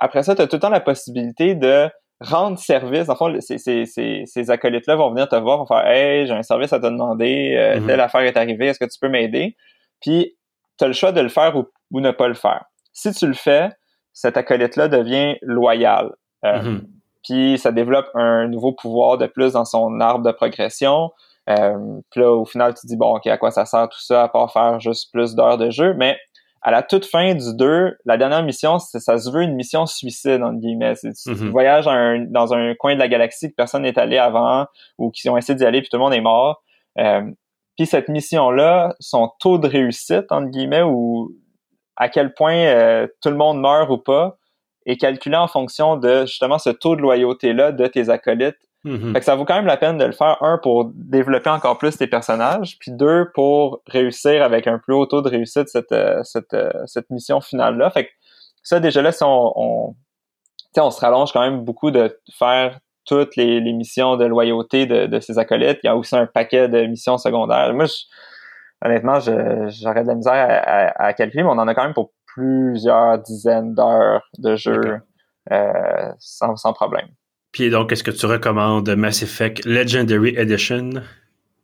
après 0.00 0.22
ça, 0.22 0.34
tu 0.34 0.42
as 0.42 0.46
tout 0.46 0.56
le 0.56 0.60
temps 0.60 0.70
la 0.70 0.80
possibilité 0.80 1.54
de 1.54 1.88
rendre 2.20 2.58
service. 2.58 3.08
En 3.08 3.16
fond, 3.16 3.34
ces, 3.40 3.58
ces, 3.58 4.24
ces, 4.26 4.50
acolytes-là 4.50 4.96
vont 4.96 5.10
venir 5.10 5.28
te 5.28 5.36
voir, 5.36 5.58
vont 5.58 5.66
faire 5.66 5.86
Hey, 5.86 6.26
j'ai 6.26 6.32
un 6.32 6.42
service 6.42 6.72
à 6.72 6.78
te 6.78 6.86
demander, 6.86 7.54
euh, 7.56 7.76
mm-hmm. 7.78 7.86
telle 7.86 8.00
affaire 8.00 8.22
est 8.22 8.36
arrivée, 8.36 8.66
est-ce 8.66 8.78
que 8.78 8.90
tu 8.90 8.98
peux 9.00 9.08
m'aider? 9.08 9.56
Puis, 10.00 10.36
tu 10.78 10.84
as 10.84 10.88
le 10.88 10.92
choix 10.92 11.12
de 11.12 11.20
le 11.20 11.28
faire 11.28 11.56
ou, 11.56 11.66
ou, 11.90 12.00
ne 12.00 12.10
pas 12.10 12.28
le 12.28 12.34
faire. 12.34 12.64
Si 12.92 13.12
tu 13.12 13.26
le 13.26 13.34
fais, 13.34 13.70
cet 14.12 14.36
acolyte-là 14.36 14.88
devient 14.88 15.36
loyal. 15.42 16.12
Euh, 16.44 16.60
mm-hmm. 16.60 16.80
Puis, 17.24 17.58
ça 17.58 17.72
développe 17.72 18.08
un 18.14 18.48
nouveau 18.48 18.72
pouvoir 18.72 19.18
de 19.18 19.26
plus 19.26 19.52
dans 19.52 19.64
son 19.64 20.00
arbre 20.00 20.24
de 20.24 20.32
progression. 20.32 21.10
Euh, 21.50 22.00
puis 22.10 22.20
là, 22.20 22.30
au 22.30 22.44
final, 22.44 22.74
tu 22.74 22.82
te 22.82 22.86
dis, 22.86 22.96
bon, 22.96 23.16
OK, 23.16 23.26
à 23.26 23.36
quoi 23.36 23.50
ça 23.50 23.66
sert 23.66 23.88
tout 23.88 24.00
ça, 24.00 24.24
à 24.24 24.28
part 24.28 24.52
faire 24.52 24.80
juste 24.80 25.12
plus 25.12 25.34
d'heures 25.34 25.58
de 25.58 25.70
jeu? 25.70 25.94
Mais 25.94 26.16
à 26.64 26.70
la 26.70 26.82
toute 26.82 27.04
fin 27.04 27.34
du 27.34 27.54
2, 27.54 27.98
la 28.06 28.16
dernière 28.16 28.42
mission, 28.42 28.78
ça 28.78 29.18
se 29.18 29.30
veut 29.30 29.42
une 29.42 29.54
mission 29.54 29.84
suicide, 29.84 30.42
entre 30.42 30.60
guillemets. 30.60 30.94
Tu, 30.96 31.30
mm 31.30 31.50
voyages 31.50 31.84
dans 31.84 32.54
un 32.54 32.74
coin 32.74 32.94
de 32.94 32.98
la 32.98 33.06
galaxie 33.06 33.50
que 33.50 33.54
personne 33.54 33.82
n'est 33.82 33.98
allé 33.98 34.16
avant 34.16 34.66
ou 34.96 35.10
qui 35.10 35.28
ont 35.28 35.36
essayé 35.36 35.54
d'y 35.54 35.64
aller 35.66 35.82
puis 35.82 35.90
tout 35.90 35.98
le 35.98 36.02
monde 36.02 36.14
est 36.14 36.22
mort. 36.22 36.62
Euh, 36.98 37.30
puis 37.76 37.86
cette 37.86 38.08
mission-là, 38.08 38.94
son 38.98 39.30
taux 39.40 39.58
de 39.58 39.68
réussite, 39.68 40.32
entre 40.32 40.48
guillemets, 40.48 40.82
ou 40.82 41.32
à 41.96 42.08
quel 42.08 42.32
point 42.32 42.56
euh, 42.56 43.06
tout 43.20 43.28
le 43.28 43.36
monde 43.36 43.60
meurt 43.60 43.90
ou 43.90 43.98
pas, 43.98 44.38
est 44.86 44.96
calculé 44.96 45.36
en 45.36 45.48
fonction 45.48 45.98
de 45.98 46.24
justement 46.24 46.58
ce 46.58 46.70
taux 46.70 46.96
de 46.96 47.02
loyauté-là 47.02 47.72
de 47.72 47.86
tes 47.86 48.08
acolytes 48.08 48.56
Mm-hmm. 48.84 49.12
Fait 49.12 49.18
que 49.20 49.24
ça 49.24 49.34
vaut 49.34 49.44
quand 49.44 49.56
même 49.56 49.66
la 49.66 49.76
peine 49.76 49.96
de 49.96 50.04
le 50.04 50.12
faire, 50.12 50.36
un, 50.42 50.58
pour 50.58 50.90
développer 50.94 51.50
encore 51.50 51.78
plus 51.78 51.96
tes 51.96 52.06
personnages, 52.06 52.76
puis 52.78 52.92
deux, 52.92 53.30
pour 53.34 53.80
réussir 53.86 54.42
avec 54.42 54.66
un 54.66 54.78
plus 54.78 54.94
haut 54.94 55.06
taux 55.06 55.22
de 55.22 55.28
réussite 55.28 55.68
cette, 55.68 55.92
euh, 55.92 56.22
cette, 56.22 56.52
euh, 56.52 56.70
cette 56.86 57.08
mission 57.10 57.40
finale-là. 57.40 57.90
Fait 57.90 58.06
que 58.06 58.10
ça, 58.62 58.80
déjà 58.80 59.00
là, 59.00 59.12
si 59.12 59.22
on, 59.22 59.52
on, 59.56 59.94
on 60.76 60.90
se 60.90 61.00
rallonge 61.00 61.32
quand 61.32 61.40
même 61.40 61.64
beaucoup 61.64 61.90
de 61.90 62.18
faire 62.32 62.78
toutes 63.06 63.36
les, 63.36 63.60
les 63.60 63.72
missions 63.72 64.16
de 64.16 64.24
loyauté 64.24 64.86
de, 64.86 65.06
de 65.06 65.20
ces 65.20 65.38
acolytes. 65.38 65.78
Il 65.82 65.86
y 65.86 65.90
a 65.90 65.96
aussi 65.96 66.16
un 66.16 66.26
paquet 66.26 66.68
de 66.68 66.86
missions 66.86 67.18
secondaires. 67.18 67.72
Moi, 67.74 67.84
je, 67.84 67.94
honnêtement, 68.84 69.20
j'aurais 69.20 70.02
de 70.02 70.08
la 70.08 70.14
misère 70.14 70.32
à, 70.32 71.04
à, 71.06 71.12
calculer, 71.12 71.42
mais 71.42 71.50
on 71.50 71.58
en 71.58 71.68
a 71.68 71.74
quand 71.74 71.84
même 71.84 71.94
pour 71.94 72.12
plusieurs 72.34 73.18
dizaines 73.18 73.74
d'heures 73.74 74.22
de 74.38 74.56
jeu 74.56 75.00
euh, 75.52 76.12
sans, 76.18 76.56
sans 76.56 76.72
problème. 76.72 77.08
Puis 77.54 77.70
donc, 77.70 77.92
est-ce 77.92 78.02
que 78.02 78.10
tu 78.10 78.26
recommandes 78.26 78.90
Mass 78.96 79.22
Effect 79.22 79.64
Legendary 79.64 80.34
Edition? 80.36 80.90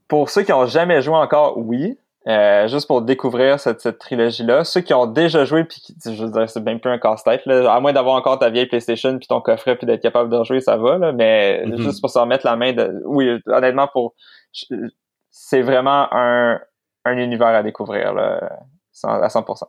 Pour 0.06 0.30
ceux 0.30 0.42
qui 0.42 0.52
n'ont 0.52 0.66
jamais 0.66 1.02
joué 1.02 1.16
encore, 1.16 1.58
oui. 1.58 1.98
Euh, 2.28 2.68
juste 2.68 2.86
pour 2.86 3.02
découvrir 3.02 3.58
cette, 3.58 3.80
cette 3.80 3.98
trilogie-là. 3.98 4.62
Ceux 4.62 4.82
qui 4.82 4.94
ont 4.94 5.06
déjà 5.06 5.44
joué, 5.44 5.64
puis 5.64 5.82
je 6.04 6.24
veux 6.24 6.30
dire, 6.30 6.48
c'est 6.48 6.60
même 6.60 6.78
plus 6.78 6.92
un 6.92 6.98
casse-tête. 6.98 7.42
À 7.48 7.80
moins 7.80 7.92
d'avoir 7.92 8.14
encore 8.14 8.38
ta 8.38 8.50
vieille 8.50 8.66
PlayStation 8.66 9.18
puis 9.18 9.26
ton 9.26 9.40
coffret 9.40 9.74
puis 9.74 9.86
d'être 9.86 10.02
capable 10.02 10.30
de 10.30 10.36
rejouer, 10.36 10.60
ça 10.60 10.76
va. 10.76 10.96
Là, 10.96 11.10
mais 11.10 11.64
mm-hmm. 11.66 11.82
juste 11.82 12.00
pour 12.00 12.10
s'en 12.10 12.24
mettre 12.24 12.46
la 12.46 12.54
main 12.54 12.72
de. 12.72 13.02
Oui, 13.04 13.40
honnêtement, 13.46 13.88
pour. 13.92 14.14
C'est 15.30 15.62
vraiment 15.62 16.06
un, 16.12 16.60
un 17.04 17.16
univers 17.16 17.48
à 17.48 17.64
découvrir 17.64 18.14
là, 18.14 18.60
à 19.02 19.26
100%. 19.26 19.64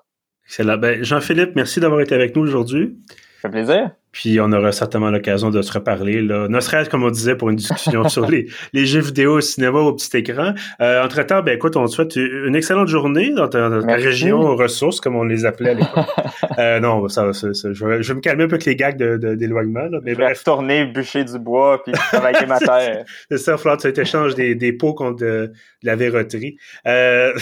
Excellent. 0.46 0.78
Ben, 0.78 1.04
Jean-Philippe, 1.04 1.56
merci 1.56 1.80
d'avoir 1.80 2.02
été 2.02 2.14
avec 2.14 2.36
nous 2.36 2.44
aujourd'hui. 2.44 2.96
Ça 3.42 3.50
fait 3.50 3.54
plaisir. 3.54 3.90
Puis 4.12 4.40
on 4.40 4.52
aura 4.52 4.72
certainement 4.72 5.10
l'occasion 5.10 5.50
de 5.50 5.62
se 5.62 5.72
reparler, 5.72 6.22
là, 6.22 6.48
ne 6.48 6.60
serait-ce 6.60 6.90
comme 6.90 7.04
on 7.04 7.10
disait 7.10 7.36
pour 7.36 7.50
une 7.50 7.56
discussion 7.56 8.08
sur 8.08 8.30
les, 8.30 8.48
les, 8.74 8.86
jeux 8.86 9.00
vidéo 9.00 9.38
au 9.38 9.42
cinéma 9.42 9.80
au 9.80 9.94
petit 9.94 10.16
écran. 10.18 10.54
Euh, 10.82 11.04
entre-temps, 11.04 11.42
ben 11.42 11.56
écoute, 11.56 11.76
on 11.76 11.86
te 11.86 11.92
souhaite 11.92 12.18
une 12.18 12.56
excellente 12.56 12.90
journée 12.90 13.32
dans 13.32 13.48
ta, 13.48 13.70
région 13.96 14.56
ressources, 14.56 15.00
comme 15.00 15.16
on 15.16 15.24
les 15.24 15.46
appelait 15.46 15.72
à 15.72 15.74
l'époque. 15.74 16.06
euh, 16.60 16.80
non, 16.82 17.08
ça, 17.08 17.34
ça, 17.34 17.48
je, 17.52 17.86
vais, 17.86 18.04
je, 18.04 18.10
vais, 18.10 18.16
me 18.16 18.22
calmer 18.22 18.44
un 18.44 18.48
peu 18.48 18.56
avec 18.56 18.66
les 18.66 18.76
gags 18.76 18.98
d'éloignement. 18.98 19.88
De, 19.90 20.02
mais 20.04 20.12
je 20.12 20.18
bref. 20.18 20.44
tourner, 20.44 20.86
bûcher 20.86 21.24
du 21.24 21.40
bois, 21.40 21.82
puis 21.84 21.94
travailler 21.94 22.46
ma 22.46 22.60
terre. 22.60 23.06
C'est 23.30 23.38
ça, 23.38 23.58
Flore, 23.58 23.78
tu 23.78 23.88
échanges 23.88 24.36
des, 24.36 24.54
des 24.54 24.74
pots 24.74 24.94
contre 24.94 25.24
de, 25.24 25.52
la 25.82 25.96
verroterie. 25.96 26.58
Euh... 26.86 27.34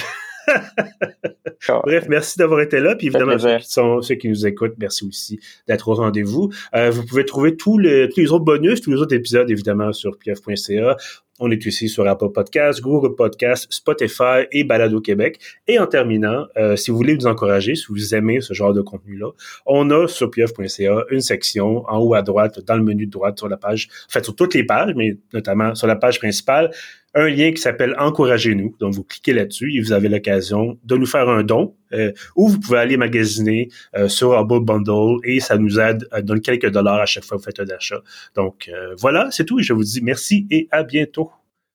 Bref, 1.84 2.06
merci 2.10 2.38
d'avoir 2.40 2.62
été 2.62 2.80
là. 2.80 2.96
Puis 2.96 3.08
évidemment, 3.08 3.38
ceux 3.38 3.58
qui, 3.58 3.70
sont, 3.70 4.02
ceux 4.02 4.16
qui 4.16 4.30
nous 4.30 4.48
écoutent, 4.48 4.76
merci 4.78 5.06
aussi 5.08 5.40
d'être 5.68 5.88
au 5.88 5.94
rendez-vous. 5.94 6.50
Euh, 6.76 6.90
vous 6.90 7.06
pouvez 7.06 7.26
trouver 7.26 7.56
tous 7.56 7.78
les, 7.78 8.10
tous 8.10 8.20
les 8.20 8.32
autres 8.32 8.46
bonus, 8.46 8.82
tous 8.82 8.92
les 8.92 8.98
autres 8.98 9.16
épisodes, 9.16 9.50
évidemment, 9.50 9.94
sur 9.94 10.18
pf.ca. 10.18 10.98
On 11.42 11.50
est 11.52 11.66
aussi 11.66 11.88
sur 11.88 12.06
Apple 12.06 12.30
Podcasts, 12.34 12.82
Google 12.82 13.16
Podcasts, 13.16 13.68
Spotify 13.72 14.46
et 14.52 14.66
Balado 14.66 15.00
Québec. 15.00 15.40
Et 15.68 15.80
en 15.80 15.88
terminant, 15.88 16.46
euh, 16.58 16.76
si 16.76 16.92
vous 16.92 16.98
voulez 16.98 17.16
nous 17.16 17.28
encourager, 17.28 17.76
si 17.76 17.86
vous 17.88 18.14
aimez 18.14 18.42
ce 18.42 18.54
genre 18.54 18.74
de 18.74 18.82
contenu-là, 18.82 19.32
on 19.66 19.90
a 19.90 20.08
sur 20.08 20.30
pf.ca 20.30 21.06
une 21.10 21.22
section 21.22 21.86
en 21.88 22.00
haut 22.00 22.14
à 22.14 22.22
droite, 22.22 22.60
dans 22.66 22.76
le 22.76 22.84
menu 22.84 23.06
de 23.06 23.12
droite 23.12 23.38
sur 23.38 23.48
la 23.48 23.56
page, 23.56 23.88
en 24.10 24.12
fait 24.12 24.26
sur 24.26 24.36
toutes 24.36 24.54
les 24.54 24.66
pages, 24.66 24.94
mais 24.96 25.16
notamment 25.34 25.76
sur 25.76 25.88
la 25.88 25.96
page 25.96 26.20
principale, 26.20 26.72
un 27.16 27.28
lien 27.28 27.52
qui 27.52 27.62
s'appelle 27.62 27.96
Encouragez-nous. 27.98 28.76
Donc, 28.80 28.94
vous 28.94 29.04
cliquez 29.04 29.34
là-dessus 29.34 29.76
et 29.76 29.82
vous 29.82 29.92
avez 29.92 30.10
l'occasion 30.10 30.78
de 30.84 30.96
nous 30.96 31.06
faire 31.06 31.28
un 31.30 31.44
don 31.44 31.76
euh, 31.94 32.12
ou 32.36 32.50
vous 32.50 32.60
pouvez 32.60 32.78
aller 32.80 32.98
magasiner 32.98 33.70
euh, 33.96 34.08
sur 34.08 34.38
Humble 34.38 34.64
Bundle 34.64 35.18
et 35.24 35.40
ça 35.40 35.58
nous 35.58 35.80
aide 35.80 36.08
à 36.12 36.22
donner 36.22 36.42
quelques 36.42 36.70
dollars 36.70 37.00
à 37.00 37.06
chaque 37.06 37.24
fois 37.24 37.38
que 37.38 37.42
vous 37.42 37.46
faites 37.46 37.60
un 37.60 37.76
achat. 37.76 38.02
Donc, 38.36 38.70
euh, 38.72 38.96
voilà, 38.98 39.30
c'est 39.32 39.46
tout 39.46 39.60
et 39.60 39.64
je 39.64 39.74
vous 39.74 39.84
dis 39.84 40.02
merci 40.02 40.48
et 40.52 40.68
à 40.72 40.84
bientôt. 40.84 41.32